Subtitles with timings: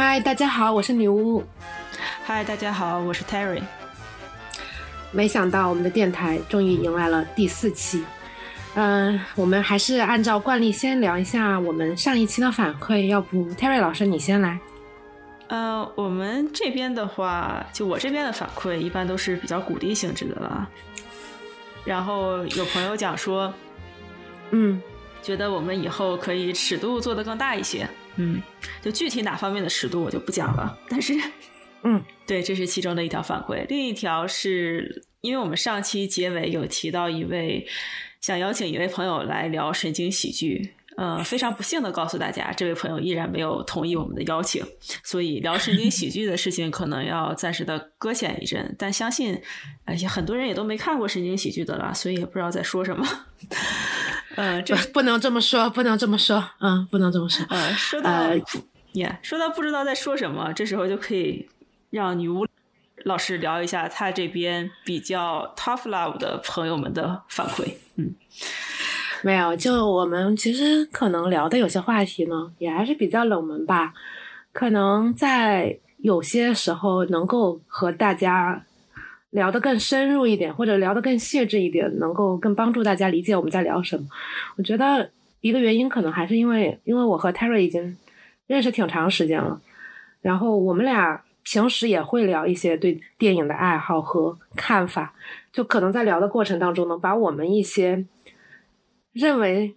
[0.00, 1.42] 嗨，大家好，我是女巫。
[2.24, 3.60] 嗨，大家好，我是 Terry。
[5.10, 8.04] 没想到我们的电台终于迎来了第四期。
[8.76, 14.60] 嗯，我们还是按照惯例先聊一下我们上一期的反馈，要不 Terry 老师你先来。
[15.48, 20.68] 呃，我们这边的话，就我这边的反馈一般都是比较鼓励性质的了。
[21.84, 23.52] 然后有朋友讲说，
[24.52, 24.80] 嗯，
[25.24, 27.88] 觉得我们以后可以尺度做得更大一些。
[28.18, 28.42] 嗯，
[28.82, 30.78] 就具体哪方面的尺度我就不讲了。
[30.88, 31.14] 但是，
[31.82, 33.64] 嗯， 对，这是其中的一条反馈。
[33.68, 37.66] 另一条是因为我们上期结尾有提到一位
[38.20, 40.74] 想邀请一位朋友来聊神经喜剧。
[40.98, 44.66] 呃，非常不幸的告诉大家，这位朋友依然没有同意我们的邀请，
[45.04, 48.74] 所以聊神经喜剧的事情可能要暂时的搁浅一阵。
[48.76, 49.40] 但相信，
[49.84, 53.06] 而且很多人也都没看过神经喜剧的了，所以也不知道在说什么。
[54.34, 57.46] 呃，这不能这么说，不能这么说，嗯，不能这么说。
[57.48, 58.34] 呃，说到，
[58.94, 61.48] 耶，说到不知道在说什么，这时候就可以
[61.90, 62.44] 让女巫
[63.04, 68.16] 老师聊一下他这边比较 tough love 的朋友们的反馈，嗯。
[69.22, 73.92] 没有，就我们其实可能聊的有些话题呢，也还是比较冷门吧。
[74.52, 78.64] 可能在有些时候能够和大家
[79.30, 84.06] 聊得更深入一点，或者聊得更细致一点，能够更帮助大家理解我们在聊什么。
[84.56, 87.96] 我觉得一个原因可能还是因为，因为我和 Terry 已经
[88.46, 89.60] 认识挺长时间了，
[90.20, 95.12] 然后我们俩平时也会聊一些对电影的爱好和看法，
[95.52, 98.04] 就可能在聊的过程当中，能把我们一些。
[99.18, 99.74] 认为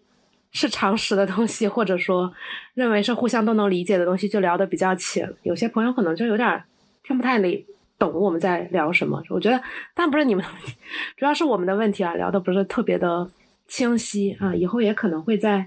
[0.52, 2.32] 是常识的东西，或者说
[2.76, 5.34] 认为是互相都能理解的东西，就聊得比较浅。
[5.42, 6.64] 有些朋友可能就有点
[7.04, 7.66] 听不太理
[7.98, 9.24] 懂我们在聊什么。
[9.30, 9.60] 我觉得，
[9.96, 10.76] 但不是你们的问题，
[11.18, 13.28] 主要是我们的问题啊，聊的不是特别的
[13.68, 14.54] 清晰啊。
[14.54, 15.66] 以后也可能会在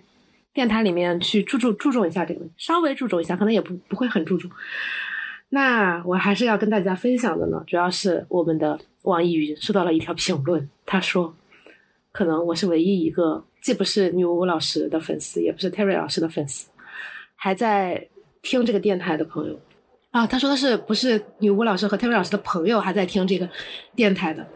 [0.53, 4.49] 电台里面去注重注重一下这个问题，稍微注重一下，可能也不不会很注重。
[5.49, 11.35] 那我还是要跟大家分享的呢，主要是我们的网易云收到了一条评论，他说，
[12.13, 13.45] 可能我是唯一一个。
[13.65, 16.69] 既不是女巫老师的粉丝，也不是 Terry 老师的粉丝，
[17.35, 18.07] 还在
[18.43, 19.59] 听这个电台的朋友
[20.11, 23.49] 啊，他说的是不是女巫老师和 Terry 老师的朋友还在听这个
[23.97, 24.47] 电台的？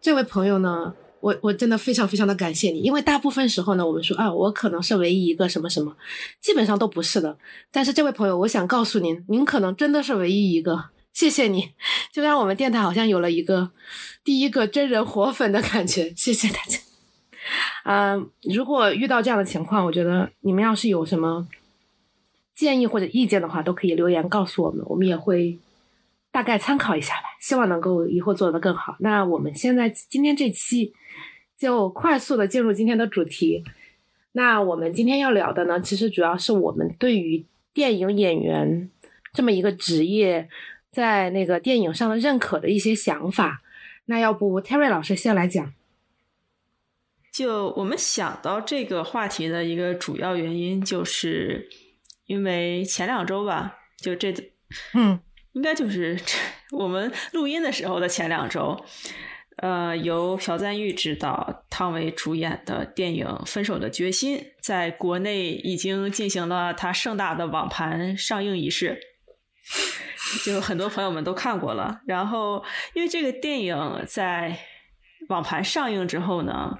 [0.00, 5.96] 这位朋友呢，我我真的非常非常的感谢你，因为大部分时候呢，我们说啊，我可能是唯一一个什么什么，
[6.40, 7.36] 基本上都不是的。
[7.72, 11.70] 但是这位朋友，我想告诉您，您可能真的是唯一一个，谢谢你，
[12.12, 13.72] 就让我们电台好像有了一个
[14.22, 16.78] 第一个真人活粉的感觉，谢谢大家。
[17.84, 21.48] 嗯，如果遇到这样的情况，我觉得你们要是有什么
[22.54, 25.58] 建议或者意见的话，都可以留言告诉我们，我们也会
[26.30, 27.24] 大概参考一下吧。
[27.40, 28.96] 希望能够以后做得更好。
[29.00, 30.92] 那我们现在今天这期
[31.58, 33.64] 就快速的进入今天的主题。
[34.32, 38.88] 那我们今天要聊的呢，其实主要是我们对于电影演员
[39.32, 40.48] 这么一个职业
[40.90, 43.60] 在那个电影上的认可的一些想法。
[44.04, 45.72] 那要不 Terry 老师先来讲。
[47.32, 51.68] 就我们想到这个话题的一个主要原因，就是
[52.26, 54.32] 因为前两周吧，就这，
[54.92, 55.18] 嗯，
[55.52, 56.20] 应该就是
[56.72, 58.84] 我们录音的时候的前两周，
[59.56, 69.00] 呃，由朴赞玉执导、汤唯主演的电影《分手的决心》在国内已经进行了它盛大的网盘上映仪式，
[70.44, 72.02] 就很多朋友们都看过了。
[72.06, 72.62] 然后，
[72.92, 74.58] 因为这个电影在
[75.28, 76.78] 网盘上映之后呢。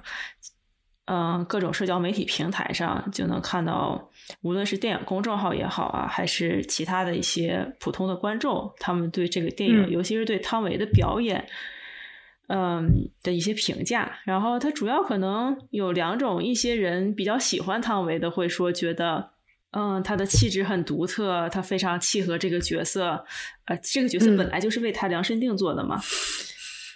[1.05, 4.09] 嗯，各种社交媒体平台上就能看到，
[4.41, 11.45] 无论是电影公众号也好啊，还是其他的一些普通的观众，他们对这个电影，尤其是对汤唯的表演，
[12.47, 14.19] 嗯的一些评价。
[14.23, 19.31] 然后，它主要可能有两种：一些人比较喜欢汤唯的，会说觉得，
[19.71, 23.25] 嗯，他的气质很独特，他非常契合这个角色，
[23.65, 25.99] 呃，这个角色本来就是为他量身定做的嘛。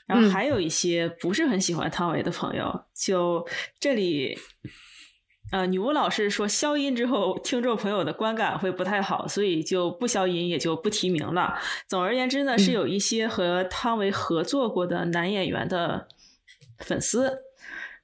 [0.07, 3.45] 然后还有一些不是很喜欢汤唯的朋友，就
[3.79, 4.37] 这里，
[5.51, 11.57] 呃，女巫老师说消音之后，听众朋友的观感会不太好，所以就不消音，也就不提名了。
[11.87, 16.07] 总而言之呢，是有一些和汤唯合作过的男演员的
[16.79, 17.39] 粉丝，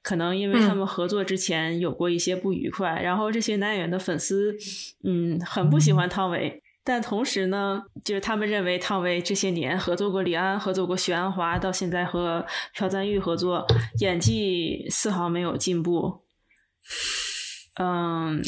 [0.02, 4.58] 可能因为他们合作之前有过一些不愉快，然后这些男演员的粉丝，
[5.04, 6.63] 嗯，很不喜欢汤唯。
[6.86, 12.46] 但同时呢，就是他们认为汤唯这些年合作过李安，合作过许鞍华，到现在和
[12.76, 13.66] 朴赞玉合作，
[14.00, 16.24] 演技丝毫没有进步。
[17.80, 18.44] 嗯，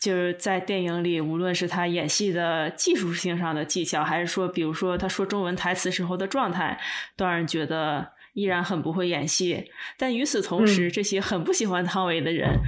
[0.00, 6.78] 就是在电影里，无论是他演戏的技术性上的技巧，还是说，比如说他说中文台词时候的状态，
[7.16, 9.70] 都让人觉得依然很不会演戏。
[9.96, 12.60] 但与此同时，这些很不喜欢汤唯的人，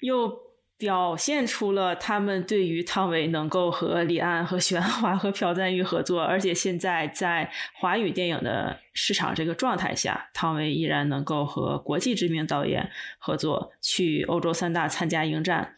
[0.00, 0.28] 又
[0.76, 15.76] 表现出了他们对于汤唯能够和李安、和许鞍华、和朴赞玉合作，而且现在在华语电影的市场这个状态下，汤唯依然能够和国际知名导演合作，去欧洲三大参加影展，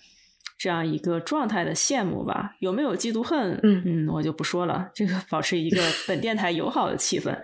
[0.56, 2.56] 这样一个状态的羡慕吧？
[2.60, 3.60] 有没有嫉妒恨？
[3.62, 7.38] 嗯嗯，我就不说了，这个 保持一个 本电台友好的气氛。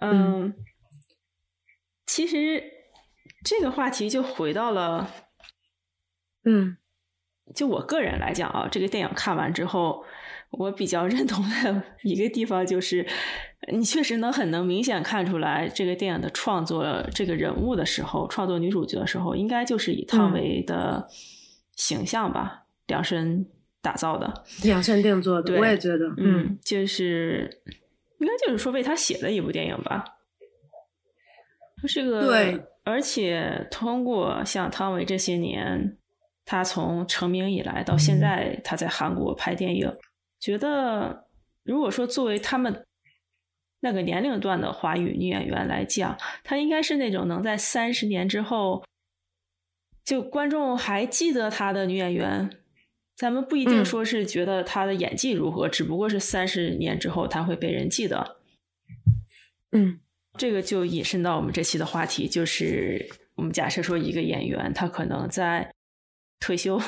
[0.00, 0.52] 嗯，
[2.04, 2.62] 其实
[3.44, 5.08] 这个话题就回到了。
[6.44, 6.76] 嗯，
[7.54, 10.04] 就我个人来讲啊，这个电影看完之后，
[10.50, 13.06] 我比较认同的 一个地方就是，
[13.72, 21.08] 你确实能很能明显看出来，这个电影的创作这个人物的时候，创作女主角的时候，应该就是以汤唯的
[21.76, 23.46] 形象吧量身
[23.82, 25.58] 打造的，量身定做的。
[25.58, 27.62] 我也觉得，嗯，就是
[28.18, 30.04] 应该就是说为他写的一部电影吧。
[31.86, 35.98] 这个对，而且通过像汤唯这些年。
[36.46, 39.90] 他从成名以来到现在，他在韩国拍电影，
[40.38, 41.26] 觉得
[41.62, 42.84] 如果说作为他们
[43.80, 48.84] 那个年龄段的华语女演员来讲，她应该是那种能在三十年之后，
[50.04, 52.50] 就观众还记得她的女演员。
[53.16, 58.36] 咱们不一定说是觉得她的演技如何，只不过是三十年之后她会被人记得。
[59.72, 60.00] 嗯，
[60.36, 65.72] 这个就引申到我们这期的话题，就是我们假设说一个演员，他可能在。
[66.44, 66.78] 退休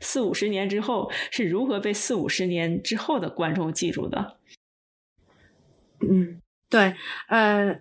[0.00, 4.38] 四五十年之后是如何被四五十年之后的观众记住的？
[6.00, 6.40] 嗯，
[6.70, 6.94] 对，
[7.26, 7.78] 呃，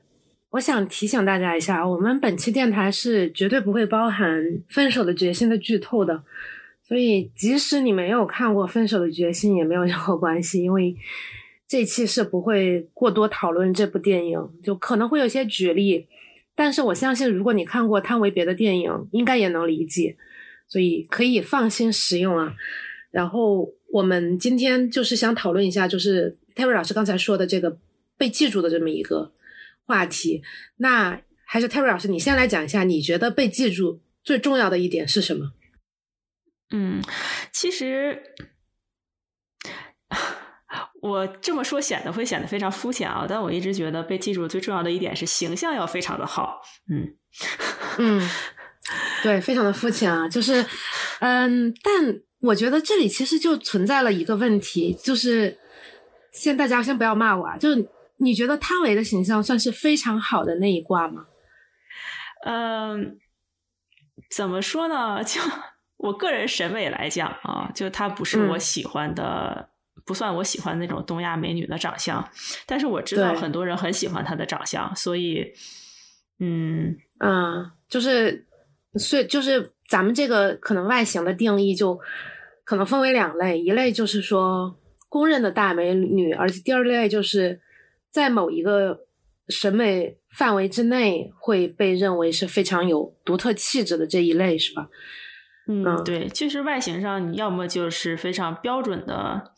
[0.49, 6.23] 我想提醒大家一下，我们本期电台是绝对不会包含《分手的决心》的剧透的，
[6.83, 10.93] 所以即使你没有看过《分手的决心》也没有任何关系，因为
[11.65, 16.07] 这期是不会过多讨论这部电影，就可能会有些举例，
[16.53, 20.17] 但是我相信如果你看过汤唯别的电影，应该也能理解。
[20.67, 22.55] 所以可以放心使用啊。
[23.09, 27.79] 然后我们今天就是想讨论一下，就是 Terry 老师刚才说的这个
[28.17, 29.33] 被记住的这么一个
[29.85, 30.43] 话题。
[30.75, 35.53] 那还是 Terry 老师，你先来讲一下，你觉得被记住最重要的一点是什么？
[36.71, 37.01] 嗯，
[37.53, 38.21] 其实
[41.01, 46.61] 我这么说显得会显得非常肤浅啊，但我一直觉得被记住最重要的一点是形象要非常的好。
[46.89, 47.15] 嗯
[47.99, 48.29] 嗯。
[49.21, 50.65] 对，非常的肤浅啊，就是，
[51.19, 51.93] 嗯，但
[52.39, 55.57] 我觉得这里其实就存在了一个问题，就是
[56.31, 61.25] 先大家先不要骂我啊，就是你觉得汤唯的形象算是非常好的那一挂吗？
[62.45, 63.17] 嗯，
[64.29, 65.21] 怎么说呢？
[65.25, 65.41] 就
[65.97, 69.69] 我个人审美来讲啊，就她不是我喜欢的，
[70.05, 72.25] 不算我喜欢那种东亚美女的长相，
[72.65, 75.43] 但是我知道很多人很喜欢她的长相，所以，
[76.39, 78.45] 嗯嗯，就是。
[78.97, 81.99] 所以就是咱们这个可能外形的定义就
[82.63, 84.77] 可能分为两类，一类就是说
[85.09, 87.61] 公认的大美女，而且第二类就是
[88.09, 89.05] 在某一个
[89.49, 94.89] 审美范围之内会被认为是非常有独特气质的这一类，是吧？
[95.69, 99.53] 嗯，对，就是外形上，你要么就是非常标准的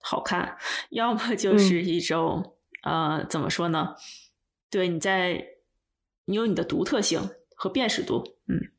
[0.00, 0.56] 好看，
[0.90, 3.94] 要么就是一种呃，怎么说呢？
[4.70, 5.44] 对，你在
[6.24, 7.20] 你有你的独特性
[7.56, 8.22] 和辨识度。
[8.46, 8.70] 嗯，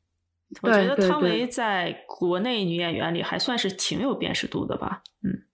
[0.62, 5.02] 我觉得汤唯在国内女演员里还算是挺有辨识度的吧。
[5.22, 5.44] 嗯，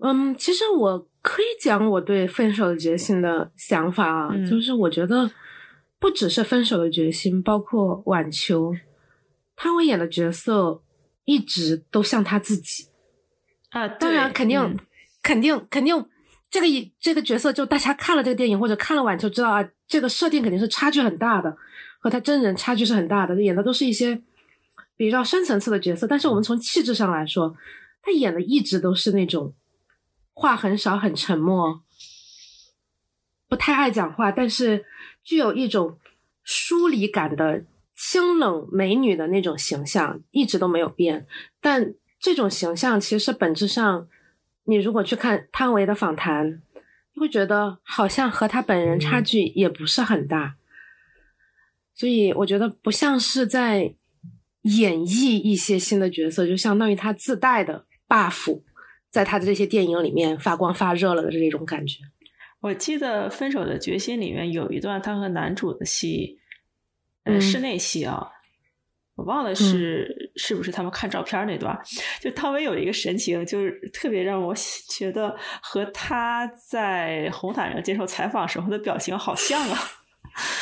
[0.00, 5.30] 嗯，其实我可以讲我对《分手的决心》的想法啊，就是我觉得
[5.98, 8.72] 不只是《分手的决心》，包括《晚秋》，
[9.56, 10.82] 汤唯演的角色
[11.24, 12.88] 一直都像她自己
[13.70, 13.88] 啊。
[13.88, 14.78] 当然，肯定，
[15.22, 16.06] 肯定，肯定，
[16.50, 16.66] 这个
[17.00, 21.56] 这个角色就大家看了这个电影或者看了《晚秋》知道啊，这个设定肯定是差距很大的。
[21.98, 24.20] 和他真人差距是很大的，演的都是一些
[24.94, 26.06] 比较深层次的角色。
[26.06, 27.56] 但是我们从气质上来说，
[28.02, 29.54] 他演的一直都是那种
[30.34, 31.82] 话很少、很沉默、
[33.48, 34.84] 不太爱讲话，但是
[35.22, 35.98] 具有一种
[36.42, 37.64] 疏离感的
[37.94, 41.26] 清冷美女的那种形象，一直都没有变。
[41.62, 44.06] 但这种形象其实本质上，
[44.64, 46.60] 你如果去看汤唯的访谈，
[47.20, 50.56] 会觉得好像和他本人差距也不是很大。
[51.94, 53.94] 所以我觉得不像是在
[54.62, 58.62] 演绎一些新的角色，就相当于他自带的 buff，
[59.10, 62.00] 在他的这些电影里面发光发热了的这种感觉。
[62.60, 66.40] 我记得《分手的决心》里面有一段他和男主的戏，
[67.24, 68.26] 呃，室内戏啊，
[69.16, 71.78] 我忘了是是不是他们看照片那段，
[72.20, 74.54] 就汤唯有一个神情，就是特别让我
[74.88, 79.78] 觉得和他在红毯上接受采访时候的表情好像啊。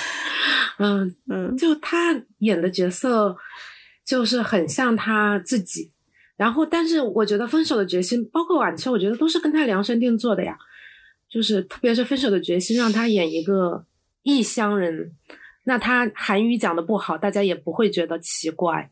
[0.78, 3.36] 嗯嗯，就他演的角色，
[4.04, 5.90] 就是很像他自己。
[6.36, 10.58] 然后，但是我觉得分手的决心，包括晚秋，我觉得都是跟他量身定做的呀。
[11.28, 13.86] 就是特别是分手的决心，让他演一个
[14.22, 15.12] 异乡人，
[15.64, 18.90] 那他韩语讲的不好，大家也不会觉得奇怪，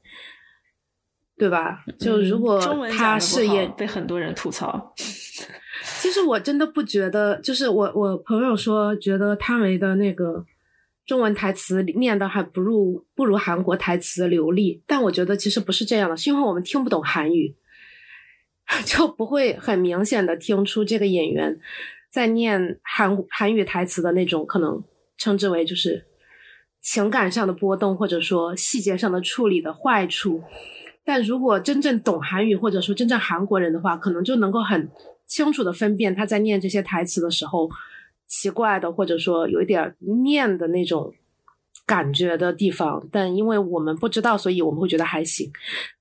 [1.37, 1.85] 对吧？
[1.99, 2.61] 就如果
[2.97, 4.93] 他是演被很多人吐槽，
[6.01, 10.45] 其实我真的不觉得，就是我我朋友说觉得汤唯的那个
[11.07, 17.57] 中文台词念的还不如不如韩国台词流利，但我觉得其实不是这样的，是因为我们听不懂韩语，
[18.87, 21.59] 就不会很明显的听出这个演员。
[22.11, 24.83] 在念韩韩语台词的那种，可能
[25.17, 26.05] 称之为就是
[26.81, 30.43] 情感上的波动，或者说细节上的处理的坏处。
[31.05, 34.91] 但如果真正懂韩语，或者说真正韩国人的话，可能就能够很
[35.27, 37.69] 清楚的分辨他在念这些台词的时候
[38.27, 39.95] 奇怪的，或者说有一点
[40.25, 41.13] 念的那种。
[41.87, 45.51] 感觉的地方，但因为我们不知道，所以我们会觉得还行。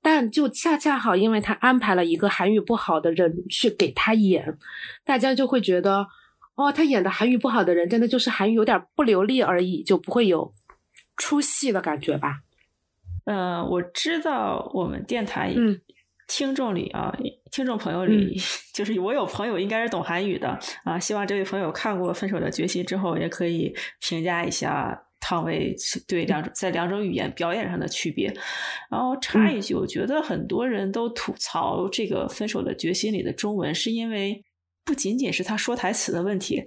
[0.04, 4.56] 但就恰恰好，因为他安排了一个韩语不好的人去给他演，
[5.04, 6.06] 大家就会觉得，
[6.54, 10.54] 哦，他演的韩语不好的人，真的就是韩语有点不流利而已，就不会有
[11.20, 12.40] 出戏的感觉吧？
[13.26, 15.80] 嗯，我知道我们电台嗯
[16.28, 17.16] 听众里啊，
[17.52, 18.36] 听众朋友里，
[18.74, 25.06] 就是我有朋友应该是懂韩语的啊，希望这位朋友看过《分手的决心》之后，也可以评价一下。
[25.22, 25.76] 汤唯
[26.08, 28.34] 对两种在两种语言表演上的区别，
[28.90, 34.42] 然后插一句，我觉得很多人都吐槽这个《分手的决心》里的中文，是因为
[34.86, 36.64] 不仅仅是他说台词的问题，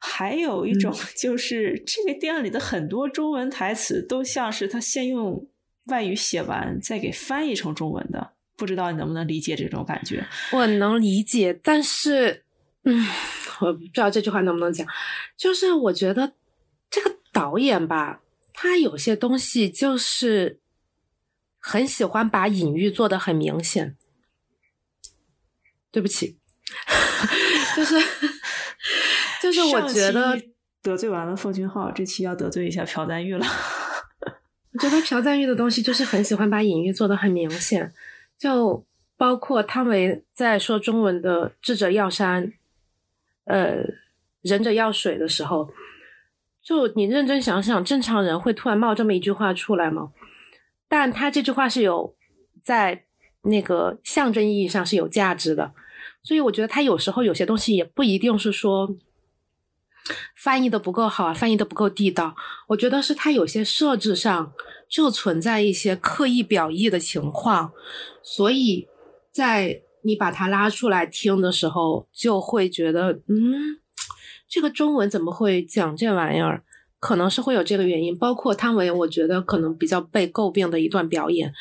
[0.00, 5.46] 还有一种就是这个电影里的很多中文台词都像是他先用
[5.86, 10.26] 外语写完再给翻译成中文的，不知道你能不能理解这种感觉？
[10.52, 12.44] 我能理解，但是，
[12.84, 13.06] 嗯，
[13.60, 14.86] 我不知道这句话能不能讲，
[15.36, 16.32] 就是我觉得
[16.90, 17.20] 这个。
[17.32, 20.58] 导演吧，他有些东西就是
[21.60, 23.96] 很喜欢把隐喻做的很明显。
[25.92, 26.36] 对不起，
[27.76, 27.94] 就是
[29.40, 30.40] 就是我觉得
[30.82, 33.46] 得罪完了奉俊昊，这期要得罪一下朴赞玉了。
[34.72, 37.92] 我觉得朴赞玉的东西就是很喜欢把隐喻做的很明显，
[38.38, 38.84] 就
[39.16, 42.52] 包括汤唯在说中文的“智者要山，
[43.44, 43.82] 呃，
[44.42, 45.70] 仁者要水”的时候。
[46.62, 50.12] 就你认真想想，正常人会突然冒这么一句话出来吗？
[50.88, 52.14] 但他这句话是有
[52.62, 53.04] 在
[53.42, 55.72] 那个象征意义上是有价值的，
[56.22, 58.94] 所以我觉得他有时候有些东西也不一定是说
[60.36, 62.34] 翻译的不够好啊，翻译的不够地道。
[62.68, 64.52] 我觉得是他有些设置上
[64.88, 67.72] 就存在一些刻意表意的情况，
[68.22, 68.86] 所以
[69.32, 73.78] 在你把它拉出来听的时候，就会觉得嗯。
[74.52, 76.64] 这个中文怎么会讲这玩意儿？
[76.98, 78.18] 可能是会有这个原因。
[78.18, 81.52] 包括汤唯，我觉得可能比较被诟病的一段表演，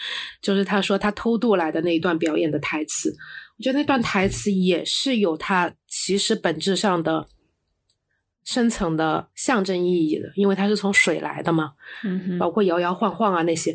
[0.41, 3.15] 就是他说他偷渡来的那一段表演的台词。
[3.59, 7.27] 我觉得那段台词也是有它其实本质上的
[8.51, 11.73] 深层的象征意义的，因为它是从水来的嘛。
[12.03, 13.71] 嗯包括摇摇晃晃啊那些，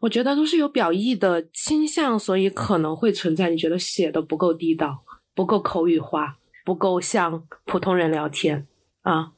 [0.00, 6.36] 我觉得都是有表意的倾向，所以可能会存在你觉得写的不够地道，不够口语化。
[6.62, 8.66] 不够像普通人聊天
[9.00, 9.32] 啊，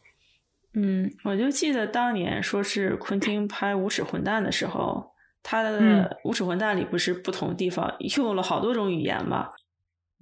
[0.74, 5.80] 嗯，我就记得当年说是昆汀拍《无耻混蛋》的时候，他的
[6.24, 9.48] 《无耻混蛋》里不是不同地方用了好多种语言嘛，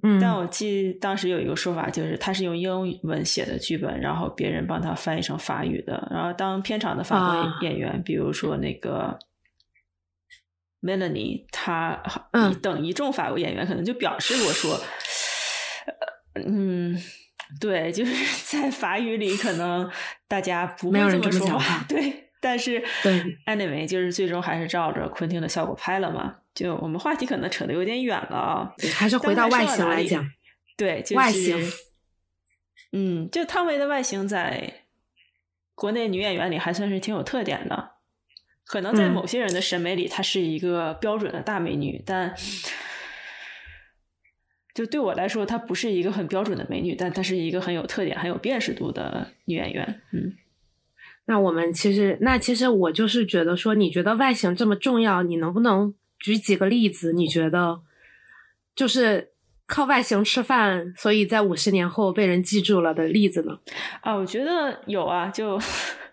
[0.03, 9.19] 嗯，但我记当时有一个说法，就是他是用英文写的剧本，然后别人帮他翻译成法语的，然后当片场的法国演员，比如说那个
[10.83, 12.03] Melanie，他
[12.63, 14.81] 等一众法国演员可能就表示过说。
[16.35, 16.97] 嗯，
[17.61, 18.15] 对，就是
[18.47, 19.91] 在法语里，可能
[20.29, 21.85] 大家不会这么说话。
[21.89, 26.39] 对，但是对，anyway，就是最终还是照着昆汀的效果拍了嘛。
[26.55, 30.29] 就我们话题可能扯得有点远了啊，还是回到外形来讲。
[30.77, 31.59] 对，外形。
[32.93, 34.83] 嗯，就汤唯的外形，在
[35.75, 37.93] 国内女演员里还算是挺有特点的。
[38.65, 42.35] 可能在某些人的审美里，她是一个标准的大美女，但。
[44.73, 50.01] 就对我来说，她不是一个很标准的美女，但她是一个很有特点、很有辨识度的女演员。
[50.13, 50.33] 嗯，
[51.31, 57.13] 那我们其实，那其实我就是觉得说，你觉得外形这么重要，你能不能举几个例子？
[57.13, 57.83] 你觉得
[58.75, 59.31] 就是
[59.65, 63.57] 靠外形吃饭，所以在五十年后被人记住了的例子呢？
[64.01, 65.57] 啊，我觉得有啊，就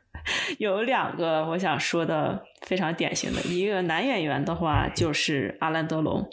[0.59, 6.29] 有两个我想说的非常典型的一个男演员的话，就是阿兰德隆。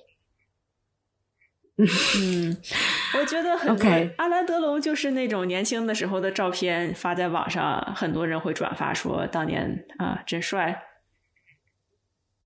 [1.76, 2.56] 嗯，
[3.18, 3.76] 我觉得很
[4.16, 10.84] 阿兰德龙就是那种年轻的时候的照片发在网上，很多人会转发说当年啊真帅。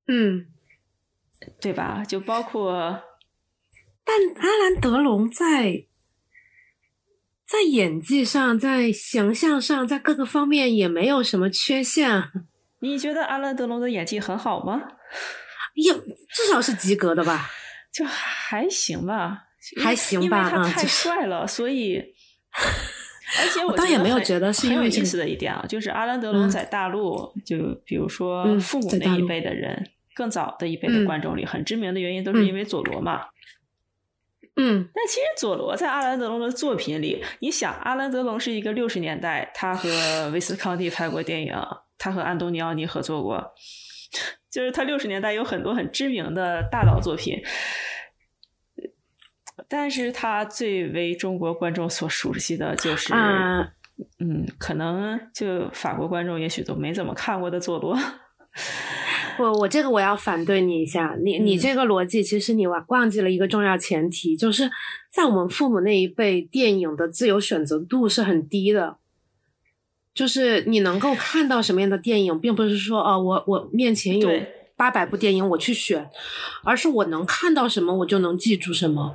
[0.07, 0.47] 嗯，
[1.61, 2.03] 对吧？
[2.09, 3.03] 就包括，
[4.03, 5.85] 但阿兰德龙在
[7.47, 12.31] 在演技上、在形象上、在各个方面也没有什么缺陷。
[12.81, 14.81] 你觉得阿兰德龙的演技很好吗？
[15.75, 17.51] 也至少是及格的吧？
[17.93, 19.45] 就还行吧，
[19.83, 20.25] 还行吧。
[20.25, 22.15] 因为他太帅了，所以。
[23.41, 33.27] 而且我倒也没有觉得是很有意思的一点啊，就是阿兰德龙在大陆，就比如说父母那一辈的人，更早的一辈的观众里，很知名的原因都是因为佐罗嘛。
[34.57, 41.55] 嗯，但其实佐罗在阿兰德龙的作品里，你想，阿兰德龙是一个六十年代，他和威斯康蒂拍过电影，
[41.99, 43.53] 他和安东尼奥尼合作过，
[44.51, 47.37] 就是他六十年代有很多很知名的大导作品。
[49.67, 53.13] 但是他最为中国观众所熟悉的就是，
[54.21, 57.99] 嗯，可能就法国观众也许都没怎么看过的佐罗。
[59.39, 64.71] 我，我这个我要反对你一下，你你这个逻辑其实你忘忘记了一个重要前提，就是
[65.11, 68.99] 在我们父母那一辈，电影的自由选择度是很低的，
[70.19, 74.29] 就是你能够看到什么样的电影，并不是说哦，我我面前有
[74.77, 76.11] 八百部电影我去选，
[76.65, 79.15] 而是我能看到什么我就能记住什么。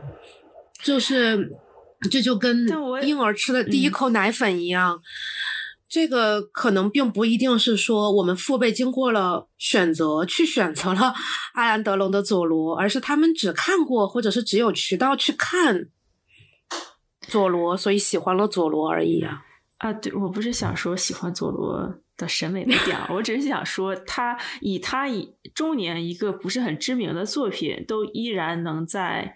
[0.82, 1.52] 就是，
[2.10, 2.66] 这就跟
[3.02, 5.02] 婴儿吃的第一口奶粉一样，
[5.90, 11.14] 这个可能并不一定是说我们父辈经过了选择去选择了
[11.56, 15.90] 阿兰德龙的佐罗，而是他们只看过或者是只有渠道去看
[17.28, 19.44] 佐罗，所以喜欢了佐罗而已啊。
[19.84, 29.36] 啊，对我不是想说喜欢佐罗的审美的点，我只是想说他以他以中年一个不是很知名的作品，都依然能在。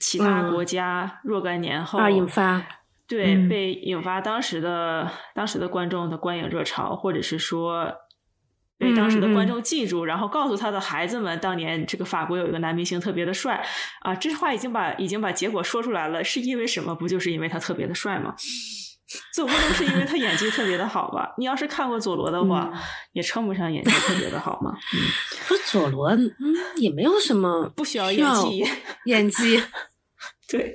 [0.00, 2.66] 其他国家若干年后引发，
[3.06, 7.86] 对被引发当时的当时的观众的观影热潮，或者是说
[8.76, 13.64] 被当时的观众记住，然后告诉他的孩子们，当年这个法国有一个男明星特别的帅
[14.00, 14.12] 啊！
[14.16, 16.92] 这话已经把已经把结果说出来了，是因为什么？
[16.92, 18.34] 不就是因为他特别的帅吗？
[19.32, 21.34] 总不能是因为他演技特别的好吧？
[21.38, 22.72] 你要是看过佐罗的话，
[23.12, 24.74] 也称不上演技特别的好嘛。
[25.46, 26.34] 说佐罗，嗯，
[26.76, 28.64] 也没有什么不需要演技，
[29.06, 29.62] 演技。
[30.48, 30.74] 对，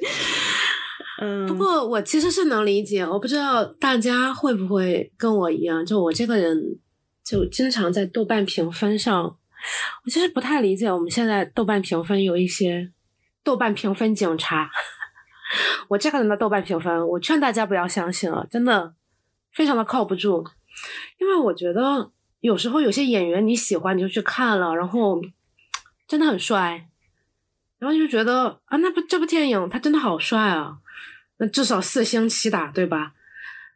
[1.22, 1.48] 嗯。
[1.48, 6.80] 不过我其实是能理解，我不知道大家会不会跟我一样，就我这个人，
[7.24, 12.92] 就经常在豆瓣评分上，我其实不太理解我们现在豆瓣评分有一些
[13.44, 14.70] 豆瓣评分警察。
[15.90, 18.94] 我这个人的豆瓣评分，我劝大家不要相信了，真的
[19.52, 20.46] 非常的靠不住。
[21.18, 25.22] 因为我觉得有时候有些演员你喜欢你就去看了，然后
[26.08, 26.88] 真的很帅，
[27.80, 30.78] 然后就觉得啊，那部这部电影他真的好帅啊，
[31.38, 33.14] 那至少四星起打对吧？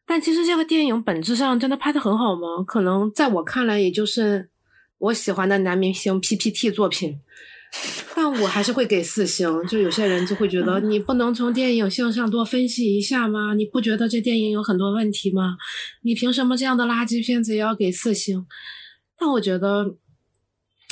[0.06, 2.64] 但其实这个电影本质上真的拍的很好吗？
[2.66, 4.50] 可能在我看来，也就是
[4.98, 7.20] 我喜欢的男明星 PPT 作品。
[8.16, 13.56] 但我还是会给四星，就有些人就会觉得你不能从电影性上多分析一下吗？
[13.56, 15.58] 你不觉得这电影有很多问题吗？
[16.04, 18.46] 你凭什么这样的垃圾片子也要给四星？
[19.18, 19.96] 但我觉得，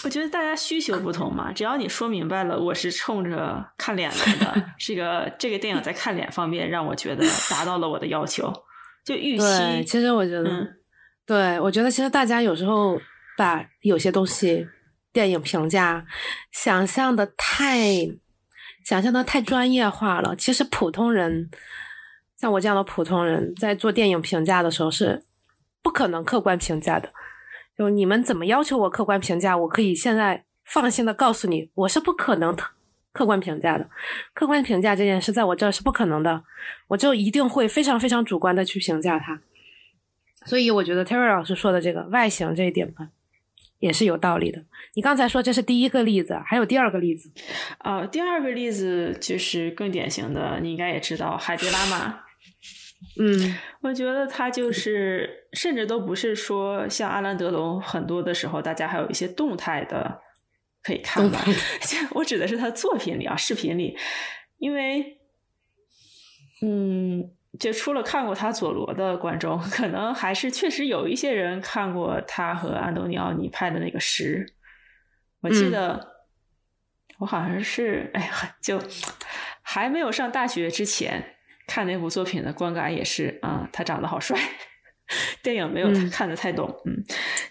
[0.04, 8.52] 我觉得大家需求不同嘛，只要你说明白了，我是冲着看脸来的， 这个这个电影在看脸方面让我觉得达到了我的要求，
[9.06, 9.46] 就预期。
[9.86, 10.67] 其实我觉得，
[11.28, 13.00] 对我觉得其实大家有时候
[13.38, 14.67] 把有些东西。
[15.13, 16.06] 电影评价
[16.52, 18.08] 想象的太
[18.84, 20.36] 想象的太专业化了。
[20.36, 21.50] 其实普通人，
[22.38, 25.24] 像我这样的普通人，在做电影评价的时候是
[25.82, 27.12] 不可能客观评价的。
[27.78, 32.56] 就你们怎么要求我客观评价，我可以现在放心的告诉你，我是不可能
[33.12, 33.89] 客观评价的。
[34.34, 36.43] 客观评价这件事在我这儿是不可能的，
[36.88, 39.41] 我就一定会非常非常主观的去评价它。
[40.45, 43.10] 所以我觉得 Terry 老师说的这个外形这一点吧。
[43.82, 44.63] 也是有道理的。
[44.94, 47.30] 你刚才说这是第一个例子，还有第二个例子。
[47.80, 52.24] 呃，第二个例子就是更典型的，你应该也知道海迪拉玛。
[53.20, 60.22] 嗯，我觉得他就是，甚至都不是说像阿兰德龙，很多的时候大家还有一些动态的
[60.82, 61.44] 可以看吧。
[62.15, 63.98] 我指的是他作品里啊，视频里，
[64.60, 65.17] 因为，
[66.62, 67.32] 嗯。
[67.59, 74.45] 就除了看过他佐罗的观众，可能还是确实有一些人看过他和安东尼奥尼拍的那个《十》。
[75.41, 76.13] 我记得
[77.19, 78.81] 我好像是哎呀，就
[79.61, 81.35] 还没有上大学之前
[81.67, 84.39] 看那部作品的观感也是啊，他长得好帅。
[85.43, 87.03] 电影没有看得太懂，嗯，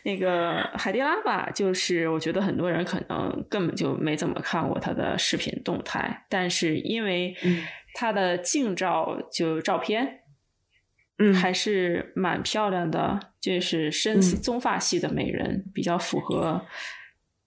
[0.05, 7.37] 那个海蒂拉吧，就是我觉得很多人可能根本就没怎么看过他的视频动态，但是因为。
[7.95, 10.23] 她的近照就照片，
[11.19, 16.65] 嗯，还是蛮漂亮的，就是深棕发系的美人，比较符合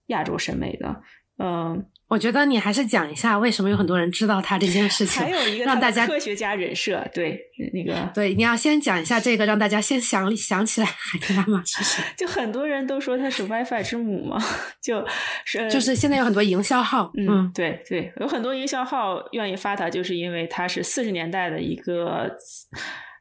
[0.08, 1.02] 亚洲审美的。
[1.38, 7.40] 嗯，我觉得你还是讲一下为什么有很多人知道他这件事情，还有一个让大家科学家人设，对
[7.74, 12.04] 那个 对，你要先讲一下这个，让大家先想想起来海蒂拉玛是谁。
[12.16, 14.38] 就很多人都说他是 WiFi 之母嘛，
[14.80, 15.04] 就
[15.46, 22.30] 是就是现在有很多营销号，嗯，对对，有很多营销号愿意发他，就是因为他是四十年代的一个，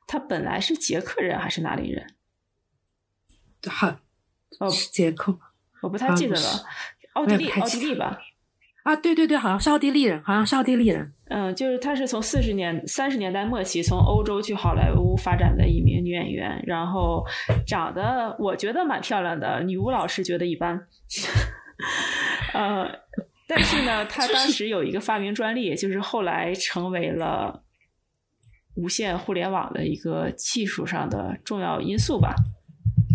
[0.07, 2.15] 他本来是捷克人还是哪里人？
[3.71, 3.97] 好，
[4.59, 5.39] 哦，是捷克，
[5.81, 6.65] 我不太记得了，
[7.15, 8.21] 奥地利，奥地利吧。
[8.83, 11.13] 啊，对对对，好像是奥地利人，好像是奥地利人。
[11.29, 17.25] 嗯，就是她是从四十年、三十年代末期从欧洲去好莱坞发展的一名女演员，然后
[17.67, 20.87] 长得我觉得蛮漂亮的，女巫老师觉得一般。
[22.53, 22.87] 呃，
[23.47, 27.63] 但是呢，她当时有一个发明专利，就是后来成为了
[28.75, 32.35] 无线互联网的一个技术上的重要因素吧，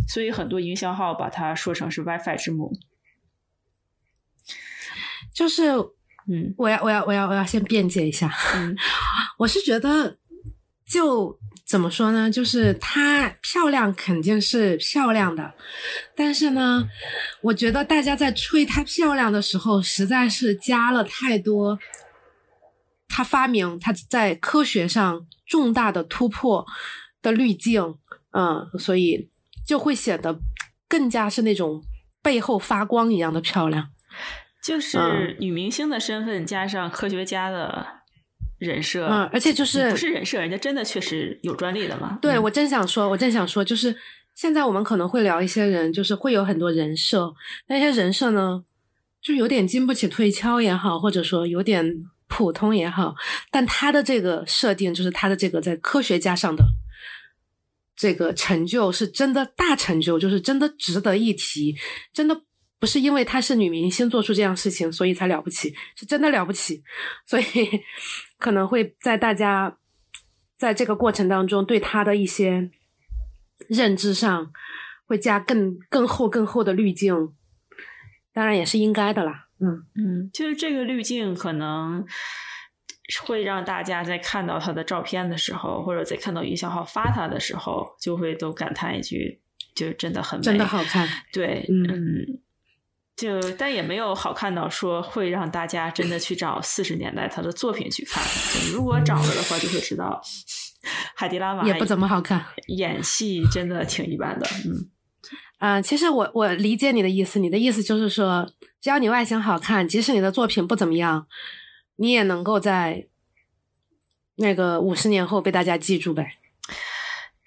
[0.07, 2.71] 所以很多营销号把它说成是 WiFi 之母。
[5.37, 5.69] 就是，
[6.27, 8.27] 嗯，我要，我要，我要，我要先辩解一下。
[8.55, 8.75] 嗯，
[9.37, 10.17] 我是觉得，
[10.83, 12.31] 就怎么说呢？
[12.31, 15.53] 就是她漂亮肯定是漂亮的，
[16.15, 16.89] 但是呢，
[17.41, 21.77] 我觉得大家在吹她漂亮的时候，实在是加了太多
[23.07, 26.65] 她发明她在科学上重大的突破
[27.21, 27.95] 的滤镜，
[28.31, 29.29] 嗯，所以
[29.67, 30.39] 就会显得
[30.89, 31.83] 更加是那种
[32.23, 33.89] 背后发光一样的漂亮。
[34.67, 37.87] 就是女明星的身份加上科学家的
[38.57, 42.19] 人设，嗯，而且就是不是人设，人家真的确实有专利的嘛？
[42.21, 43.95] 对，我正想说，我正想说，就是
[44.35, 47.33] 现在我们可能会聊一些人，就是会有很多人设，
[47.67, 48.65] 那些人设呢，
[49.21, 53.15] 就有点经不起推敲也好，或者说有点普通也好，
[53.49, 56.65] 但他的这个设定，就是他的这个在科学家上的
[57.95, 61.73] 这个成就，是真的大成就，就是真的值得一提，
[62.11, 62.41] 真的。
[62.79, 66.83] 不是因为她是女明星做出这样事情，所以才了不起，是真的了不起，
[67.25, 67.45] 所以
[68.37, 69.77] 可能会在大家
[70.55, 72.69] 在这个过程当中对她的一些
[73.67, 74.51] 认知上
[75.07, 77.33] 会加更更厚更厚的滤镜，
[78.31, 79.47] 当然也是应该的啦。
[79.59, 82.05] 嗯嗯，就是这个滤镜可能
[83.25, 89.41] 会让大家在看到她的照片的时候，或者在看到营销号发她的时候，就会都感叹一句
[89.73, 92.39] ：“就真的很美，真的好看。”对，嗯。
[93.17, 98.23] 就但也没有好看到说会让大家真的去找四十年代他的作品去看。
[98.71, 100.21] 如果找了的话，就会知道
[101.15, 104.47] 海迪拉玛也不怎么好看，演戏真的挺一般的。
[104.65, 104.89] 嗯
[105.59, 108.47] 嗯，其实我我理解你的意思，你的意思就是说，
[108.79, 111.25] 只要你外形好看，即使你的作品不怎么样，
[111.95, 113.07] 你也能够在
[114.35, 116.37] 那个五十年后被大家记住呗。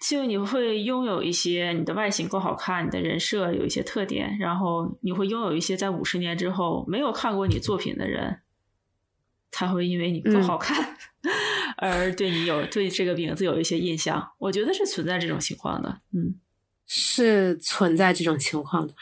[0.01, 8.41] 就你会拥有一些你的外形够好看，你的人设有一些特点，然后你会拥有一些在五十年之后没有看过你作品的人，
[9.51, 10.97] 他会因为你不好看
[11.77, 14.33] 而对你有对这个名字有一些印象。
[14.39, 16.35] 我觉得是存在这种情况的，嗯，
[16.87, 18.95] 是存在这种情况的。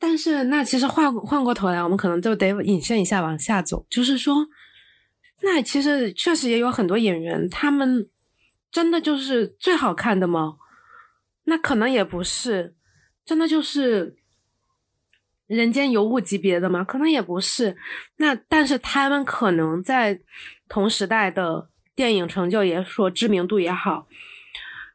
[0.00, 4.48] 但是那其实换换过头来，我们可能就得引申一下往下走，就是说，
[5.42, 8.08] 那其实确实也有很多演员，他们。
[8.70, 10.56] 真的就是最好看的吗？
[11.44, 12.76] 那可能也不是，
[13.24, 14.16] 真的就是
[15.46, 16.84] 人间尤物级别的吗？
[16.84, 17.76] 可能也不是。
[18.18, 20.20] 那但是他们可能在
[20.68, 24.06] 同时代的电影成就也说知名度也好，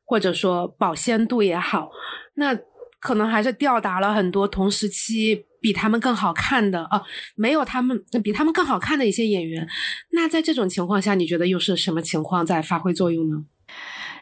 [0.06, 1.92] 或者说保鲜度也好，
[2.36, 2.58] 那
[3.02, 7.02] 可能还是吊打了很多同时期比他们更好看的啊，
[7.36, 9.68] 没有他们比他们更好看的一些演员。
[10.12, 13.44] 那在这种情况下，你觉得又是什么情况在发挥作用呢？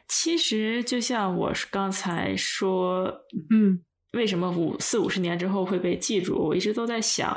[0.08, 3.06] 其实就像我刚才说，
[3.52, 6.38] 嗯，为什么五四五十年之后会被记住？
[6.38, 7.36] 我一直都在想，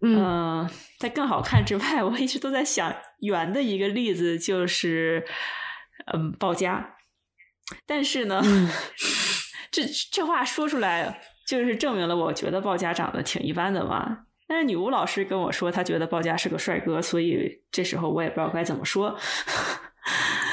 [0.00, 5.24] 嗯，在更好看之外，我一直都在想圆的一个例子就是，
[6.12, 6.96] 嗯，鲍家。
[7.86, 8.42] 但是呢，
[9.70, 14.24] 这这话说出来，就是证明了我觉得鲍家长得挺一般的嘛。
[14.46, 19.18] 但是女巫老师跟我说，她觉得鲍家是个帅哥，所以这时候我也不知道该怎么说。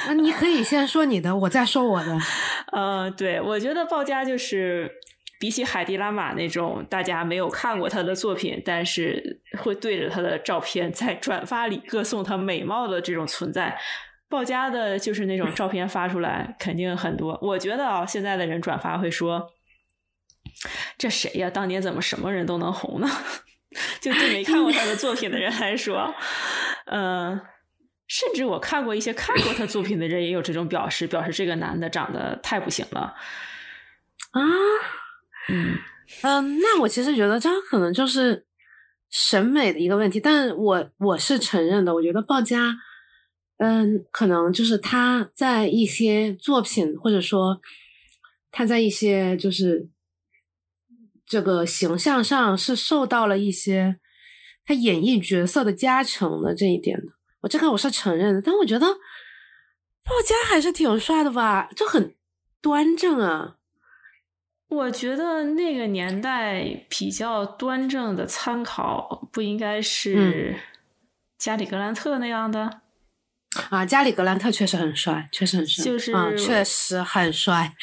[0.08, 2.18] 那你可以先说你的，我再说我的。
[2.72, 4.92] 呃，对，我觉得鲍家就是
[5.40, 13.78] 比起海蒂拉玛那种大家没有看过他的作品，但是会对着他的照片在转发里歌颂他美貌的这种存在，
[14.30, 17.38] 鲍家的就是那种照片发出来肯定很多。
[17.42, 19.50] 我觉得啊，现在的人转发会说
[20.98, 21.50] ：“这谁呀？
[21.50, 23.08] 当年怎么什么人都能红呢？”
[24.00, 26.14] 就对没看过他的作品的人来说，
[26.86, 27.40] 嗯。
[28.08, 33.16] 甚至我看过一些看过他作品的人也有这种表示，表示这个男的长得太不行了
[34.32, 34.42] 啊，
[35.50, 35.78] 嗯
[36.22, 38.46] 嗯，那我其实觉得这可能就是
[39.10, 41.96] 审美的一个问题，但我我是承认的。
[41.96, 42.78] 我觉得鲍家，
[43.58, 47.60] 嗯，可能就是他在一些作品，或者说
[48.52, 49.90] 他在一些就是
[51.26, 54.00] 这个形象上是受到了一些
[54.64, 57.14] 他演绎角色的加成的这一点的。
[57.46, 62.16] 我这个我是承认的，但我觉得鲍家还是挺帅的吧，就很
[62.60, 63.58] 端正啊。
[64.68, 70.56] 我觉得那个年代比较端正的参考，不应该是
[71.38, 72.82] 加里格兰特那样的
[73.70, 73.86] 啊？
[73.86, 77.76] 加里格兰特确实很帅，确实很帅，就是确实很帅。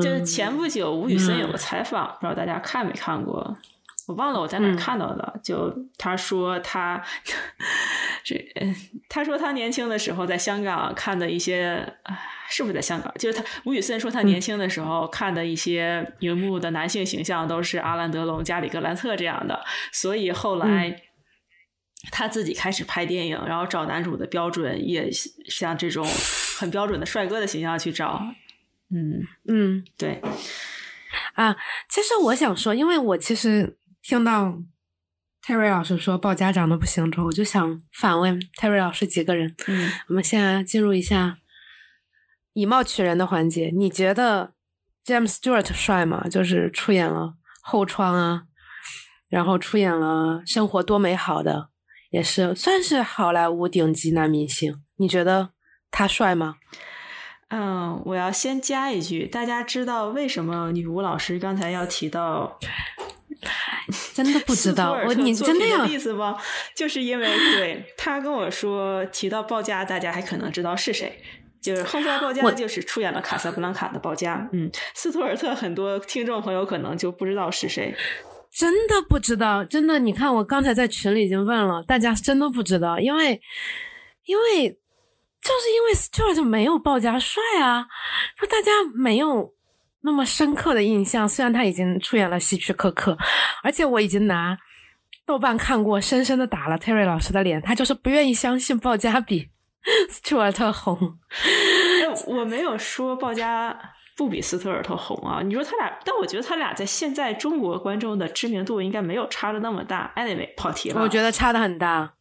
[0.00, 3.58] 就是前不久吴宇森有个采访，不知道大家看没看过？
[4.06, 5.40] 我忘了我在哪看到的。
[5.42, 7.02] 就他说他
[8.24, 8.52] 这，
[9.08, 11.94] 他说他年轻的时候在香港看的一些。
[12.48, 13.12] 是不是在香港？
[13.18, 21.02] 就是他吴宇森说，他年轻的时候看的一些荧幕的男性形象都是阿兰德龙、加里格兰特这样的，所以后来
[22.12, 25.10] 他自己开始拍电影，然后找男主的标准也
[25.48, 26.06] 像这种
[26.56, 28.24] 很标准的帅哥的形象去找。
[28.92, 30.22] 嗯嗯，对。
[31.34, 31.56] 啊，
[31.88, 33.76] 其实我想说，因为我其实
[34.08, 34.62] 听到
[35.42, 39.52] 泰瑞老师说报家长得不行之后，我就想反问泰瑞老师几个人。
[39.66, 41.38] 嗯，我们现在进入一下。
[42.52, 44.52] 以貌取人的环节，你觉得
[45.04, 46.28] James Stewart 帅吗？
[46.28, 47.20] 就是出演了
[47.60, 48.44] 《后窗》啊，
[49.28, 51.70] 然后出演了《生活多美好》的，
[52.10, 54.84] 也是算是好莱坞顶级男明星。
[54.98, 55.50] 你觉得
[55.90, 56.58] 他帅吗？
[57.48, 62.56] 嗯，我要先加一句，大家知道为什么女巫老师刚才要提到？
[64.14, 66.36] 真的不知道， 我你真的有意思吗？
[66.74, 71.20] 就是因为 对他跟我说提到报价，大家还可能知道是谁。
[71.62, 77.92] 就是后来鲍嘉就是出演了《卡萨布兰卡》的鲍嘉，嗯，斯图尔特很多听众朋友可能就不知道是谁，
[78.52, 83.40] 真的不知道，真的，你看我刚才在群里已经问了，大家真的不知道，因为
[84.26, 87.84] 因为就是因为斯图尔特没有鲍嘉帅啊，
[88.38, 89.52] 说大家没有
[90.02, 93.16] 那么深刻的印象，虽然他已经出演了希区柯克，
[93.62, 94.56] 而且我已经拿
[95.24, 99.50] 豆瓣看过，深深的打了 Terry 老师的脸，他就是不愿意相信鲍嘉比。
[100.10, 100.98] 斯图尔特红，
[102.26, 103.72] 我没有说鲍嘉
[104.16, 105.40] 不比斯图尔特红啊。
[105.44, 110.12] 你说他俩，但我觉得他俩在现在中国观众的知名度应该没有差的那么大。
[110.16, 111.00] Anyway，跑题了。
[111.00, 112.14] 我觉得差的很大，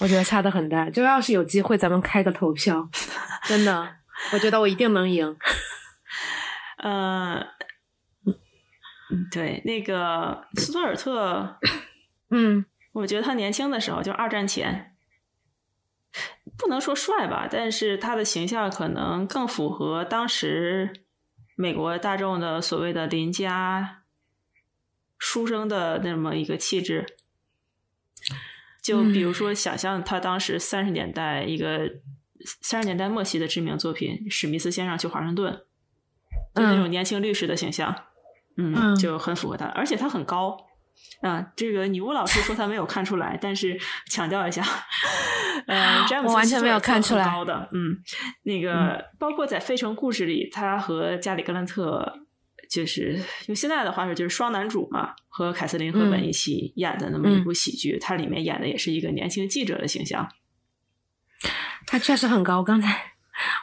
[0.00, 0.88] 我觉得差的很大。
[0.90, 2.88] 就要是有机会，咱们开个投票，
[3.46, 3.96] 真的，
[4.32, 5.36] 我觉得我一定能赢。
[6.78, 7.44] 呃，
[9.30, 11.58] 对，那个斯图尔特，
[12.30, 14.94] 嗯，我觉得他年轻的时候，就二战前。
[16.56, 21.04] 不能说帅吧，但是他的形象可能更符合当时
[21.54, 24.02] 美国大众的所谓的邻家
[25.18, 27.06] 书生的那么一个气质。
[28.82, 32.00] 就比如说，想象他当时三十年代一个
[32.62, 35.52] 三十年代末期的知名作品《史密斯先生去华盛顿》，
[36.54, 37.94] 就那种年轻律师的形象，
[38.56, 40.56] 嗯，就很符合他，而且他很高。
[41.22, 43.78] 啊，这个女巫老师说她没有看出来，但是
[44.10, 44.64] 强调一下，
[45.68, 48.02] 呃，詹姆斯完全没有看出来高的，嗯，
[48.42, 52.20] 那个包括在《费城故事》里，他和加里格兰特
[52.68, 60.28] 就是用现在的话说就是双男主嘛，和凯瑟琳赫本一起演的那么一部喜剧，他里面演的也是一个年轻记者的形象。
[61.86, 63.12] 他确实很高，刚才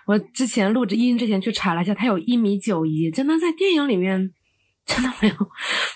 [0.06, 4.32] 我之前录制音之前去查了一下，他有一米九一，真的在电影里面。
[4.88, 5.36] 真的没有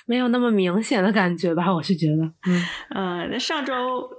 [0.08, 1.72] 没有那么明显的感觉吧？
[1.72, 4.10] 我是觉得，嗯， 呃，那上周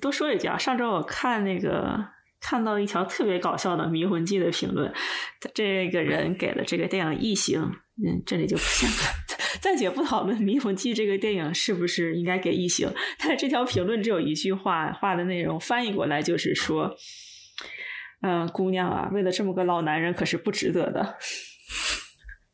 [0.00, 2.02] 多说一句啊，上周我看那个
[2.40, 4.90] 看到一条特别搞笑的《迷魂记》的评论，
[5.52, 8.88] 这个人给了这个电影异形，嗯，这里就不先
[9.60, 16.96] 暂且不讨论《迷魂记》这个电影是不是应该给异形，但是这条评论只有一句话，话的内容翻译过来就是说，
[18.20, 21.16] 嗯，姑娘啊，为了这么个老男人，可是不值得的。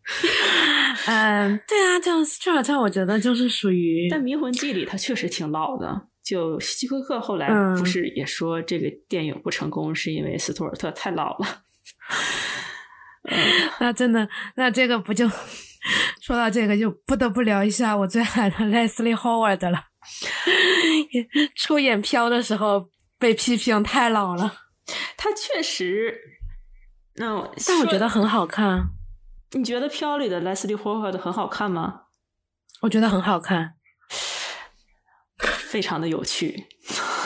[1.07, 4.09] 嗯，对啊，就这尔特，我觉得就是属于。
[4.11, 6.09] 但《迷魂记》里他确实挺老的。
[6.23, 11.63] 就希区柯克后来不是也说这个电影不成功，是因为斯图尔特太老了。
[13.79, 15.29] 那真的，那这个不就
[16.23, 19.85] 说到这个，就不得不聊一下我最爱的 Leslie Howard 了。
[21.57, 24.64] 出演《飘》的时候被批评太老了。
[25.25, 26.21] 他确实，
[27.15, 28.91] 那但我觉得很好看。
[29.53, 32.03] 你觉得《飘》里的 Leslie Howard 很好看吗？
[32.83, 33.77] 我觉得很好看，
[35.39, 36.67] 非常的有趣。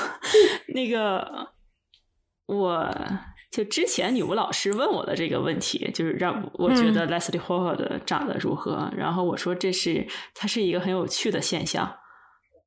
[0.73, 1.55] 那个，
[2.47, 2.95] 我
[3.51, 10.07] 就之前女巫老师问我的这个问题，就是让我觉得 Leslie Howard 长得如何，然后我说这是
[10.37, 11.99] 它是一个很有趣的现象。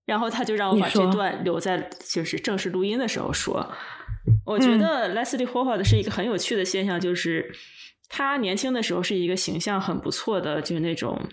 [0.04, 3.72] 然后他就让我把这段留在就是正式录音的时候说。
[4.46, 7.54] 我觉得 Leslie Howard 是一个很有趣的现象，就是
[8.10, 11.30] 他年轻的时候是一个形象很不错的，就是那种，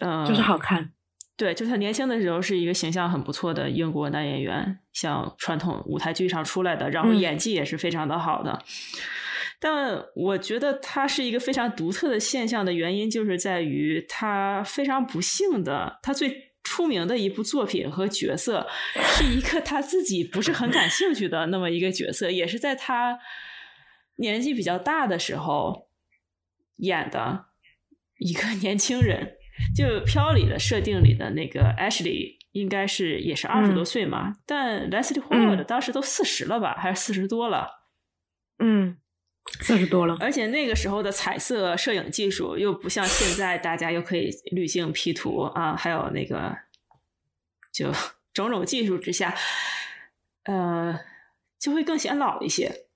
[0.00, 0.92] 呃，就是好看。
[1.36, 8.62] 对，就他年轻的时候是一个形象很不错的英国男演员，像传统舞台剧上出来的，然后演技也是非常的好的。
[9.58, 23.20] 但我觉得他是一个非常独特的现象的原因，就是在于他非常不幸的，他最出名的一部作品和角色是一个他自己不是很感兴趣的那么一个角色，也是在他
[24.16, 25.88] 年纪比较大的时候
[26.78, 27.44] 演的
[28.18, 29.36] 一个年轻人。
[29.76, 37.68] 就《飘》里的设定里的那个 Ashley 应该是也是二十多岁嘛，但 Leslie Howard 当时都四十了吧，还是四十多了？
[38.58, 38.96] 嗯，
[39.60, 40.16] 四十多了。
[40.20, 46.56] 而且那个时候的彩色摄影技术又不像现在，大家又可以滤镜 P 图啊，还有那个
[47.72, 47.92] 就
[48.32, 49.34] 种种技术之下，
[50.44, 51.00] 呃，
[51.58, 52.86] 就会更显老一些。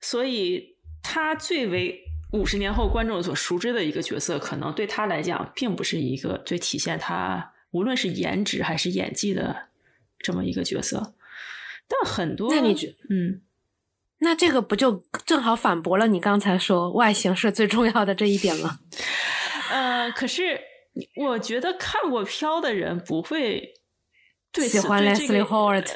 [0.00, 2.02] 所以他最为。
[2.32, 9.68] 五十年后，观众所熟知的一个角色，可能对他来讲，并不是一个最体现他无论是颜值还是演技的
[10.18, 11.14] 这么一个角色。
[11.86, 13.40] 但很多，那你觉嗯，
[14.20, 18.78] 那这个不就正好反驳了你刚才说外形是最重要的这一点吗？
[19.70, 20.60] 呃，可是
[21.16, 23.72] 我觉得看过《飘》的人不会。
[24.58, 25.86] 喜欢 Leslie Howard，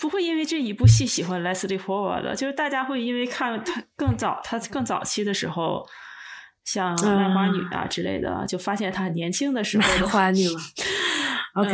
[0.00, 5.86] 不会因为这一部戏喜欢 Leslie Howard 的，就是大家会因为看他更早，他更早期的时候，
[6.64, 10.60] 像卖花女啊之类的，就发现他年轻的时候卖花女嘛。
[11.54, 11.70] OK，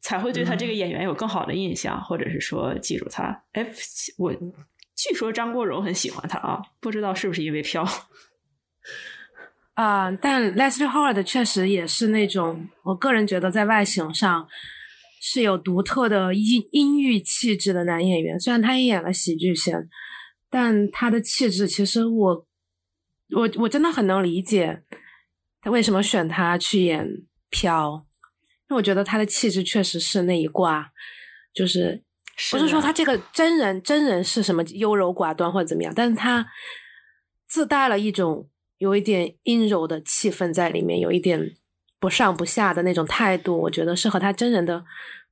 [0.00, 3.44] 才会对他这个演员有更好的印象，或者是说记住他。
[3.52, 3.66] 哎，
[4.16, 4.32] 我
[4.94, 7.86] 据说张国荣很喜欢他啊，不知道是不是因为飘。
[9.74, 14.48] 啊，但 Leslie Howard 确实也是那种，我个人觉得在外形上。
[15.20, 19.88] 是有独特的音音域气质的男演员，虽然他也演了喜剧片，
[20.48, 22.46] 但他的气质其实我
[23.34, 24.84] 我我真的很能理解
[25.60, 27.04] 他为什么选他去演
[27.50, 28.06] 飘，
[28.68, 30.90] 因为我觉得他的气质确实是那一挂，
[31.52, 32.02] 就是
[32.50, 36.46] 不是说他这个真人真人是什么优柔寡断或者怎么样，但是他
[37.46, 41.54] 自带了一种有一点阴柔的气氛在里面，有一点。
[42.00, 44.84] 不上不下的那种态度，我觉得是和他真人的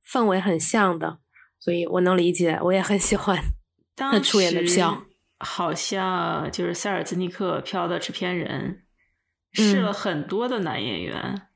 [0.05, 1.19] 氛围很像的，
[1.57, 3.37] 所以我能理解，我也很喜欢
[3.95, 5.05] 他出演的票。
[5.39, 8.81] 好像就是塞尔兹尼克飘的制片人
[9.53, 11.47] 试了很多的男演员，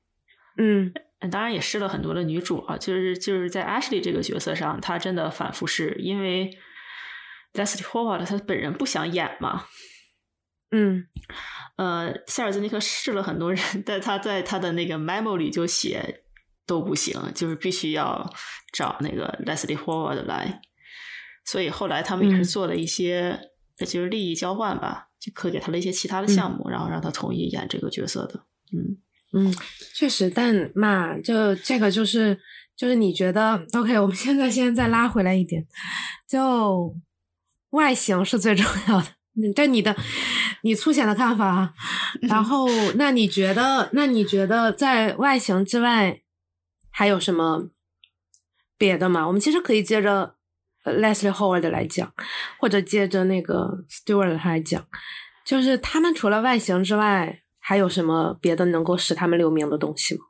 [0.58, 0.94] 嗯，
[1.30, 6.58] 当然也试了很多的女主啊，就是就是在 Ashley 这个角色上，她真的反复试，因为
[7.54, 9.66] Leslie Howard 她本人不想演嘛。
[10.72, 11.06] 嗯，
[11.76, 16.24] 呃，塞尔兹尼克试了很多人，但他在他的那个 memo 里就写
[16.66, 18.34] 都不行，就是必须要
[18.72, 20.62] 找那个 Leslie Howard 来。
[21.44, 28.46] 所以后来他们也是做了一些，就是利益交换吧，就可给他了一些其他的项目，然后让他同意演这个角色的。
[28.72, 28.98] 嗯
[29.34, 29.54] 嗯，
[29.96, 32.40] 确实，但嘛，就这个就是
[32.76, 34.00] 就是你觉得 OK？
[34.00, 35.66] 我们现在现在再拉回来一点，
[36.28, 36.96] 就
[37.72, 39.08] 外形是最重要的。
[39.56, 39.96] 这你的。
[40.64, 41.74] 你粗浅的看法，
[42.22, 43.90] 然后那你觉得？
[43.94, 46.22] 那你觉得在外形之外
[46.92, 47.72] 还有什么
[48.78, 49.26] 别的吗？
[49.26, 50.36] 我们其实可以接着
[50.84, 52.14] Leslie Howard 来讲，
[52.60, 54.86] 或者接着那个 Stewart 来讲，
[55.44, 57.41] 就是他们除了外形之外，
[57.72, 60.26] 还有什么别的能够使他们留名的东西吗？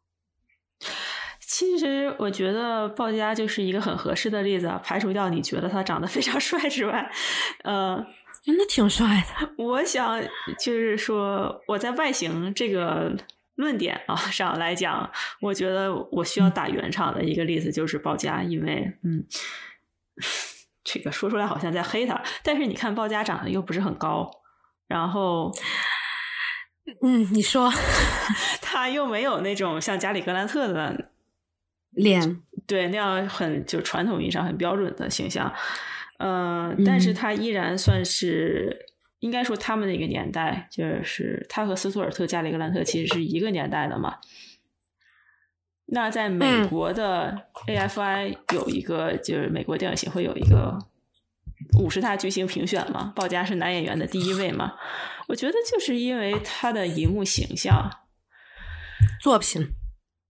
[1.40, 7.12] 其实我觉得鲍家就是一个很合适的例子，排除掉你觉得他长得非常帅之外，
[7.64, 8.06] 呃。
[8.44, 9.50] 真的挺帅的。
[9.58, 10.22] 我想
[10.60, 13.12] 就是说，我在外形这个
[13.56, 19.26] 论点啊上来讲，我觉得我需要打圆场的一个例子就是鲍家，因为嗯，
[20.86, 24.30] 这个说出来好像在黑他，但是你看鲍家长得又不是很高，
[24.88, 25.52] 然后
[27.02, 27.72] 嗯，你说
[28.62, 31.12] 他又没有那种像加里格兰特的
[31.92, 35.54] 脸，对那样很就传统意义上很标准的形象。
[36.18, 38.86] 嗯，但是他依然算是，
[39.20, 44.18] 应该说他们那个年代，就是他和斯图尔特·加里格兰特其实是一个年代的嘛。
[45.88, 50.78] 那在美国的 AFI 有一个，就是美国电影协会有一个
[51.80, 54.74] 五十大巨星评选嘛，鲍嘉是男演员的第一位嘛。
[55.28, 57.90] 我觉得就是因为他的荧幕形象。
[59.20, 59.68] 作品。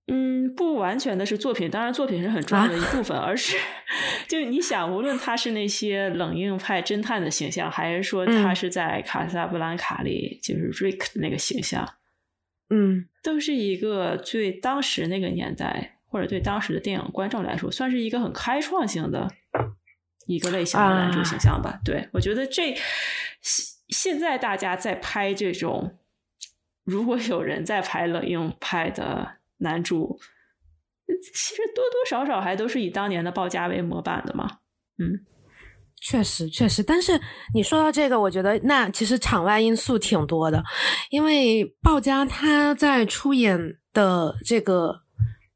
[0.07, 3.55] 嗯，不完全的是作品，当然作品是很重要的一部分，而是
[4.27, 11.87] 就你想，无论他是那些冷硬派侦探的形象，还是说他是在卡萨布兰卡里就是 Rick 的那个形象，
[12.69, 19.29] 嗯，都是一个对当时那个年代或者对当时的电影观众来说，算是一个很开创性的
[20.27, 21.79] 一个类型的男主形象吧。
[21.85, 22.75] 对我觉得这
[23.91, 25.99] 现在大家在拍这种，
[26.83, 30.19] 如果有人在拍冷硬派的男主，
[31.07, 34.59] 其实多多少少还都是以当年的鲍家为模板的嘛。
[34.97, 35.25] 嗯。
[36.03, 37.21] 确实，确实，但是
[37.53, 40.63] 你说到这个，我觉得那其实场外因素挺多的，
[41.11, 45.03] 因为鲍家他在出演的这个，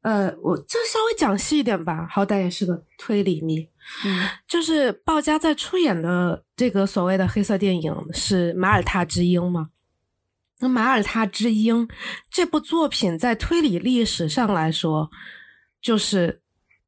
[0.04, 3.68] 呃，我这稍微讲细一点吧，好歹也是个推理迷，
[4.48, 9.70] 就是鲍家在出演的这个所谓的黑色电影是《马耳他之鹰》吗，
[10.60, 11.88] 那《马耳他之鹰》
[12.30, 15.10] 这部作品在推理历史上来说，
[15.82, 16.42] 就是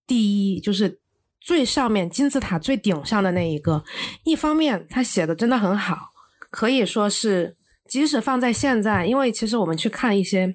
[0.05, 0.99] 第一，就是。
[1.39, 3.81] 最上面金字塔最顶上的那一个，
[4.25, 6.11] 一方面他写的真的很好，
[6.49, 7.55] 可以说是
[7.87, 10.53] 即使放在现在，因为其实我们去看一些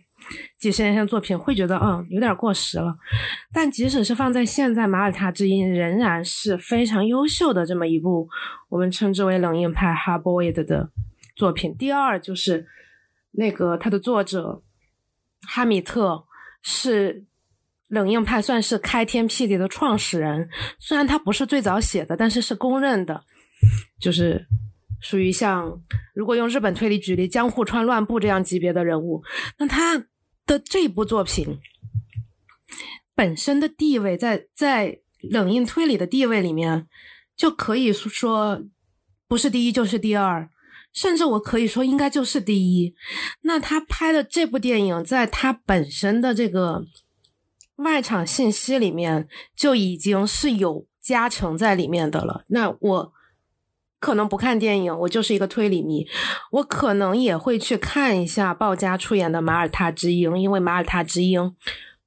[0.59, 2.97] 几十年前的作品，会觉得嗯有点过时了。
[3.53, 8.29] 但即使是放在现在，《马耳他之音》仍然是非常优秀的这么一部
[8.69, 10.91] 我们称之为冷硬派 hardboy 的
[11.37, 11.77] 作品。
[11.77, 12.67] 第二就是
[13.33, 14.63] 那个他的作者
[15.47, 16.25] 哈米特
[16.63, 17.25] 是。
[17.89, 20.49] 冷硬派算是开天辟地的创始人，
[20.79, 23.23] 虽然他不是最早写的，但是是公认的，
[24.01, 24.47] 就是
[24.99, 25.79] 属于像
[26.15, 29.23] 如果用日本推理举例，江户川乱步这样级别的人物。
[29.59, 30.03] 那他
[30.47, 31.59] 的这部作品
[33.15, 36.89] 本身的地位，在在冷硬推理的地位里面，
[37.37, 38.63] 就可以说
[39.29, 40.49] 不是第一就是第二，
[40.93, 42.95] 甚至我可以说应该就是第一。
[43.43, 46.85] 那他拍的这部电影，在他本身的这个。
[47.77, 49.27] 外场信息里面
[49.57, 52.45] 就已经是有加成在里面的了。
[52.49, 53.13] 那我
[54.03, 56.05] 可能不看电影，我就是一个推理迷，
[56.51, 61.41] 我可能也会去看一下鲍家出演的《马耳他之鹰》，因为《马耳他之鹰》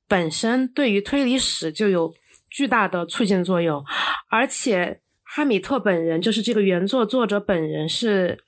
[0.06, 2.14] 本身对于推理史就有
[2.50, 3.82] 巨大的促进作用，
[4.30, 8.39] 而且哈米特本人就是这个原作作者本人是。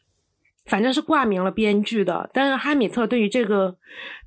[0.69, 3.73] 反正是挂名了编剧的，但是哈米特对于这个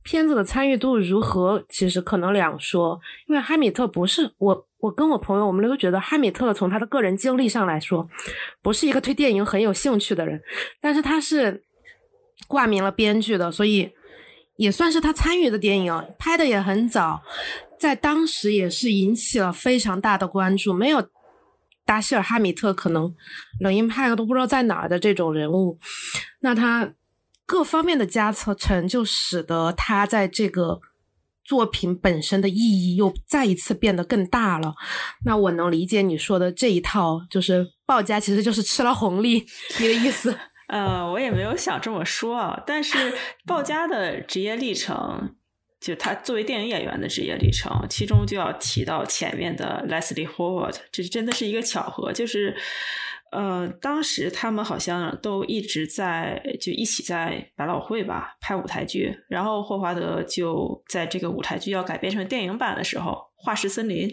[0.02, 2.98] 片子的参与度如何，其实可能两说。
[3.28, 8.08] 因为哈米特不是我，我跟我朋友，我们都觉得哈米特从他的个人经历上来说，
[8.62, 10.40] 不是一个对电影很有兴趣的人。
[10.80, 11.62] 但是他是
[12.48, 13.92] 挂名了编剧的，所以
[14.56, 17.22] 也算是他参与的电影，拍的也很早，
[17.78, 20.72] 在当时也是引起了非常大的关注。
[20.72, 21.08] 没有。
[21.82, 23.12] 达希尔·哈米特可能
[23.58, 25.76] 冷硬派都不知道在哪儿的这种人物，
[26.38, 26.94] 那他
[27.44, 30.80] 各方面的加成就使得他在这个
[31.50, 34.72] 作品本身的意义又再一次变得更大了。
[35.24, 39.44] 那我能理解你说的这一套，就是报家其实就是吃了红利，
[39.80, 40.38] 你的意思？
[40.70, 43.12] 呃，我也没有想这么说啊，但是
[43.44, 45.34] 报家的职业历程。
[45.80, 52.12] 就他作为电影演员的职业历程，其中就要提到前面的 Leslie Howard，这真的是一个巧合。
[52.12, 52.54] 就是，
[53.30, 63.12] 呃，当时他们好像都一直在就一起在百老汇吧拍舞台剧，然后霍华德就在这个舞台剧要改编成电影版的时候，
[63.42, 64.08] 《化石森林》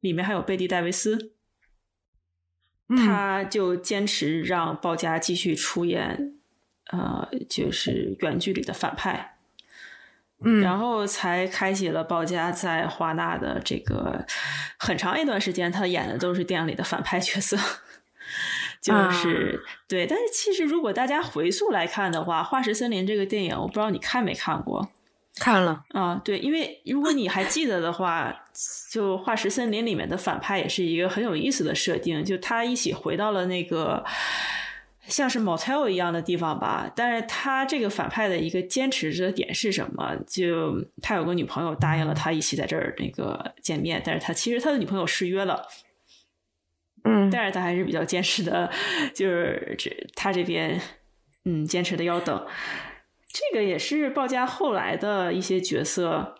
[0.00, 1.32] 里面还有贝蒂戴维斯，
[2.88, 6.32] 他就坚持让鲍嘉继续出演，
[6.90, 9.34] 呃，就是原剧里的反派。
[10.42, 14.24] 嗯，然后才开启了鲍嘉在华纳的这个
[14.78, 17.58] 很长一段时间，他演的都是电影里的反派角色，
[18.80, 20.06] 就是对。
[20.06, 24.88] 但是其实如果大家回溯来看的话，《化石森林》这个电影，我不知道你看没看过？
[25.40, 28.46] 看了啊，对，因为如果你还记得的话，
[28.90, 34.04] 就《化石森林》里面的反派也是一个很有意思的设定，就他一起回到了那个。
[35.06, 40.14] 像是 motel 一样的地方吧，但是他这个反派的一个坚持的点是什么？
[40.26, 45.66] 就他有个女朋友答应了他一起在这儿那个见面，但是他其实他的女朋友失约了，
[47.08, 48.70] 嗯，但是他还是比较坚持的，
[49.14, 50.80] 就是这他这边
[51.44, 52.46] 嗯坚持的要等，
[53.28, 56.36] 这个也是鲍家后来的一些角色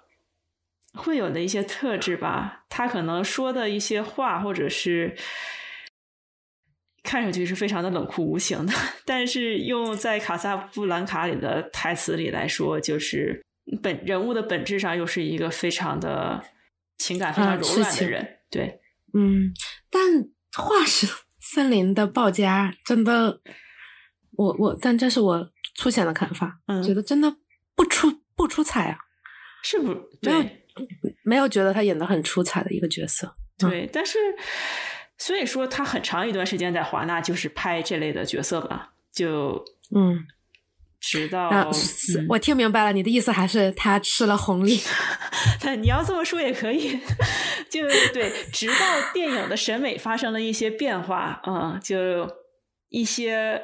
[0.94, 5.16] 会有的一些特质吧，他可能说的一些话或者是。
[7.04, 8.72] 看上去是非常的冷酷无情的，
[9.06, 13.42] 但是用在卡萨布兰卡里的台词里来说，就是
[13.82, 16.44] 本人物的本质上又是一个非常的
[16.98, 18.40] 情感非常柔软的人。
[18.50, 18.80] 对，
[19.14, 19.54] 嗯，
[19.88, 20.02] 但
[20.56, 21.06] 化石
[21.40, 23.40] 森林的报家真的，
[24.32, 27.36] 我我，但这是我粗浅的看法，嗯觉得真的
[27.74, 28.98] 不出不出彩啊，
[29.62, 29.88] 是不？
[30.22, 30.44] 没有
[31.24, 33.34] 没有觉得他演的很出彩的一个角色。
[33.58, 34.18] 对，但是。
[35.20, 40.24] 所以说，他很长一段时间在华纳就是拍这类的角色吧，就嗯，
[41.00, 41.70] 直到那
[42.28, 44.80] 我听明白了，你的意思还是他吃了红利。
[45.60, 46.98] 他你要这么说也可以，
[47.70, 52.28] 就对，直到电影的审美发生了一些变化，嗯，就
[52.88, 53.62] 一些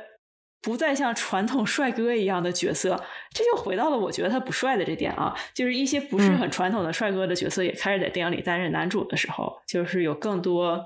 [0.62, 10.80] 不再像传统帅哥一样的角色，这就回到了我觉得他不帅的这点啊，就是一些不是很传统的帅哥的角色也开始在电影里担任男主的时候，就是有更多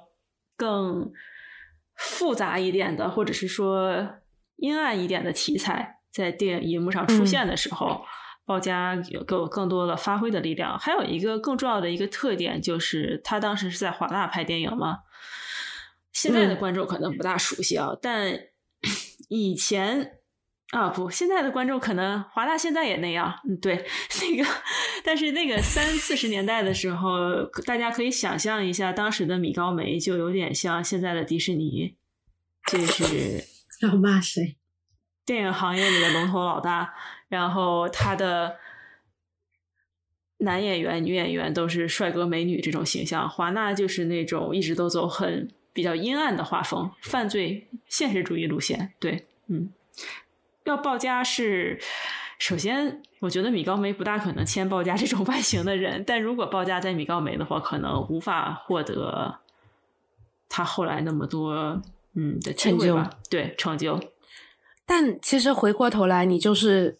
[0.57, 1.13] 更
[1.95, 4.17] 复杂一点的，或者是说
[4.57, 5.98] 阴暗一点的题材。
[6.19, 8.05] 在电影荧幕上出现的时候，
[8.45, 10.79] 鲍家有更更多的发挥的力量。
[10.79, 14.99] 还有一个更重要的一个特点，就是他当时是在华纳拍电影嘛。
[16.13, 18.39] 现在的观众可能不大熟悉啊，但
[19.29, 20.19] 以前
[20.73, 23.33] 啊不，现在的观众可能华纳现在也那样。
[23.49, 23.87] 嗯，对，
[24.21, 24.51] 那个，
[25.05, 31.97] 但是那个三四十年代的时候，大家可以想象一下，当时的米高梅就有点像现在的迪士尼，
[32.71, 33.45] 就是
[33.87, 34.58] 要骂谁？
[35.29, 36.95] 电影行业里的龙头老大，
[37.29, 38.57] 然后他的
[40.39, 43.29] 男演员、女演员都是帅哥美女这种形象。
[43.29, 48.95] 华纳就是那种一直都走很比较阴暗的画风，犯罪现实主义路线。
[48.99, 49.71] 对，嗯，
[50.65, 51.79] 要报家是
[52.39, 59.41] 首先，我觉得米高梅不大可能签报家这种外形的人，但如果报家在米高梅的话，可能无法获得
[60.49, 61.83] 他后来那么多
[62.15, 64.01] 嗯的成就，对成就。
[64.91, 66.97] 但其实回过头来，你就是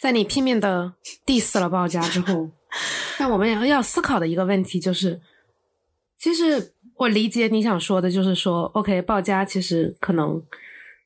[0.00, 0.92] 在你拼命的
[1.26, 2.48] diss 了鲍家之后，
[3.18, 5.20] 那我们要要思考的一个问题就是，
[6.16, 10.40] 其实我理解你想说的，就是说，OK，鲍家其实可能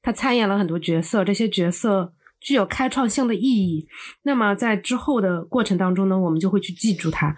[0.02, 3.88] 他参演了很多角色，这些角色具有开创性的意义，
[4.24, 7.34] 那么在之后的过程当中呢，我们就会去记住他。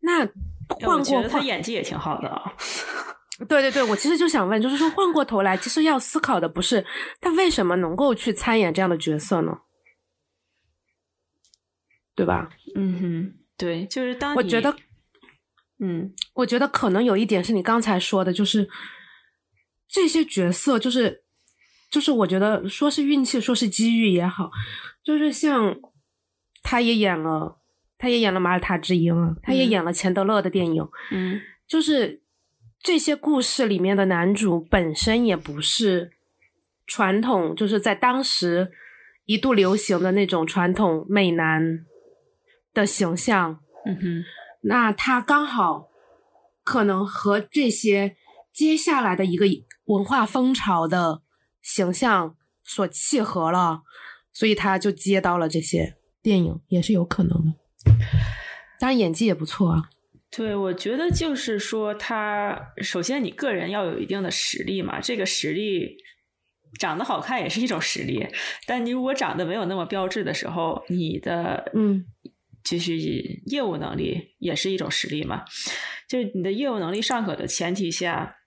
[0.00, 0.26] 那
[0.84, 2.52] 换过他演技也挺好的啊。
[3.48, 6.84] 对对对，我其实就想问，就是说，换过头来，其实要思考的不是
[7.20, 9.58] 他为什么能够去参演这样的角色呢？
[12.14, 12.50] 对吧？
[12.76, 14.76] 嗯哼，对，就是当我觉得，
[15.80, 18.68] 嗯，我觉得可能有一点是你刚才说的，就是
[19.88, 21.24] 这些角色，就是
[21.90, 24.50] 就是我觉得说是运气，说是机遇也好，
[25.02, 25.76] 就是像
[26.62, 27.60] 他也演了，
[27.98, 32.21] 他也演了马耳他之鹰，他也演了钱德勒的电影，嗯，就是。
[32.82, 36.10] 这些故事里面的男主本身也不是
[36.84, 38.72] 传统，就是在当时
[39.24, 41.86] 一度流行的那种传统美男
[42.74, 43.60] 的形象。
[43.86, 44.24] 嗯哼，
[44.62, 45.88] 那他刚好
[46.64, 48.16] 可能和这些
[48.52, 49.46] 接下来的一个
[49.84, 51.22] 文化风潮的
[51.60, 53.82] 形象所契合了，
[54.32, 57.54] 所以他就接到了这些电影，也是有可能的。
[58.80, 59.90] 当然演技也不错啊。
[60.34, 65.98] 对，我觉得就是说，他首先你个人要有一定的实力嘛，这个实力
[66.80, 68.26] 长得好看也是一种实力，
[68.66, 72.06] 但你如果长得没有那么标致的时候，你的嗯，
[72.64, 72.96] 就是
[73.44, 75.44] 业务能力也是一种实力嘛，
[76.08, 78.38] 就是你的业务能力尚可的前提下，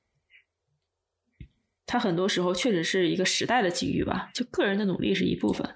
[1.85, 5.75] 他很多时候确实是一个时代的机遇吧，就个人的努力是一部分，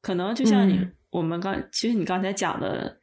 [0.00, 3.02] 可能就像你我们刚其实你刚才讲的。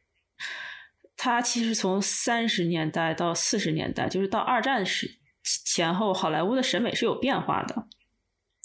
[1.16, 5.08] 他其实从三十年代到四十年代，就是到二战时
[5.42, 7.86] 前后，好莱坞的审美是有变化的。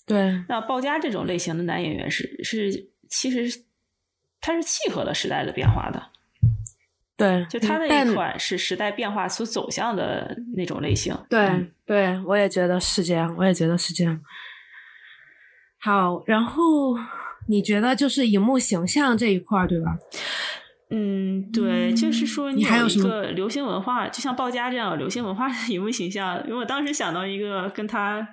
[0.05, 3.63] 对，那鲍家这种类型的男演员是是，其实
[4.41, 6.11] 他是契合了时代的变化的。
[7.15, 11.15] 对，就他那一款是时代变化所走向的那种类型。
[11.29, 14.19] 对，对我也觉得是这样，我也觉得是这样。
[15.77, 16.97] 好，然后
[17.47, 19.97] 你觉得就是荧幕形象这一块，对吧？
[20.91, 26.43] 嗯，对，就是说你有一个流行文化，就像鲍家这样流行文化的荧幕形象。
[26.47, 28.27] 因为我当时想到一个跟他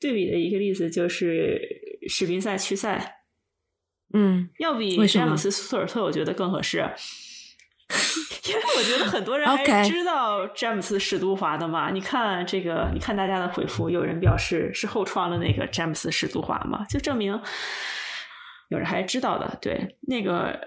[0.00, 1.60] 对比的一个例子，就是
[2.08, 3.16] 史宾赛区赛。
[4.14, 6.78] 嗯，要比詹姆斯斯图尔特，我觉得更合适。
[8.48, 11.90] 因为我觉得很多人还 知道詹姆斯史都华的嘛。
[11.90, 17.38] 你看这个，你看大家的回复，有人表示是后创的那个詹姆斯史都华嘛，就证明
[18.70, 19.58] 有人还知道的。
[19.60, 20.58] 对，那个。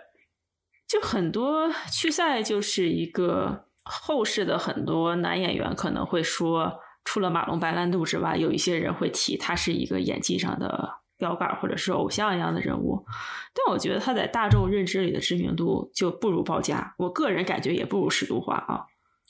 [0.92, 13.06] 就很多去赛就是一个后世的很多男演员可能会说，除了马龙白兰度之外，有一些人会提他是一个演技上的标杆或者是偶像一样的人物。
[13.54, 18.86] 但我觉得他在大众认知里的知名度就不如鲍嘉，我个人感觉也不如史都华啊。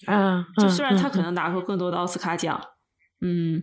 [0.07, 2.59] 嗯，就虽然他可能拿过更多的奥斯卡奖，
[3.20, 3.62] 嗯，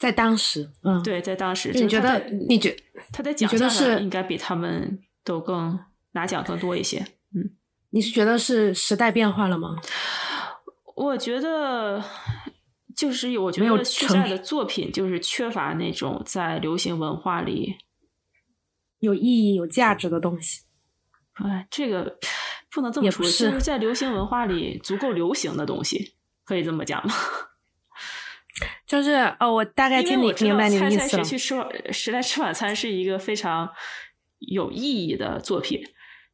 [0.00, 2.28] 在当时，嗯，对，在当时，你觉得？
[2.48, 2.76] 你觉
[3.12, 4.98] 他在奖项上应该比他们。
[5.28, 5.78] 都更
[6.12, 7.04] 拿奖更多一些，
[7.34, 7.50] 嗯，
[7.90, 9.76] 你是觉得是时代变化了吗？
[10.96, 12.02] 我觉得
[12.96, 17.76] 就是，我觉得现在的作品就是缺乏那种在流行文化里
[19.00, 20.62] 有意义、有价值的东西。
[21.34, 22.18] 哎，这个
[22.70, 26.14] 不能这么说，是就是在流行文化里足够流行的东西，
[26.46, 27.12] 可以这么讲吗？
[28.86, 31.22] 就是哦，我大概听你明白你的意思了。
[31.22, 33.68] 去吃晚谁来吃晚餐是一个非常
[34.38, 35.80] 有意义的作品，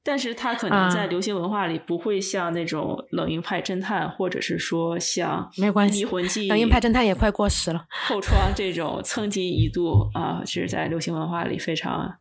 [0.02, 7.86] 但是它可能啊在流行文化里不会像那种冷硬派侦探，或者是说像没关系迷魂记、冷硬派侦探也快过时了。
[8.08, 12.14] 后窗这种曾经一度啊，是在流行文化里非常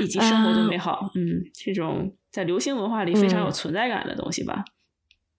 [0.00, 4.64] 以及生活的美好，嗯，这种在流行文化里非常有嗯存在感的东西吧。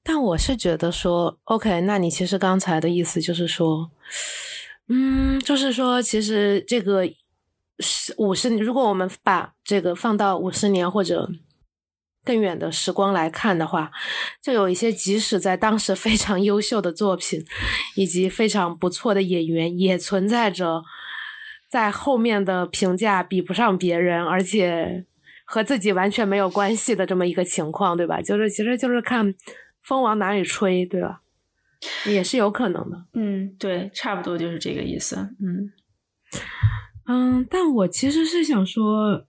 [0.04, 3.90] 但我是觉得说，OK，那你其实刚才的意思就是说，
[4.90, 7.06] 嗯，就是说，其实这个
[7.80, 11.30] 十五十，如果我们把这个放到五十年或者
[12.24, 13.92] 更远的时光来看的话，
[14.42, 17.44] 就有一些即使在当时非常优秀的作品，
[17.96, 20.84] 以及非常不错的演员，也存在着
[21.70, 25.06] 在后面的评价比不上别人，而且
[25.46, 28.22] 和自己完全没有关系的这么一个情况，对吧？
[28.22, 29.34] 就是其实就是看
[29.82, 31.22] 风往哪里吹，对吧？
[32.06, 33.06] 也是有可能的。
[33.14, 35.18] 嗯，对，差不多就是这个意思。
[35.42, 35.74] 嗯
[37.06, 39.26] 嗯，但我其实是想说，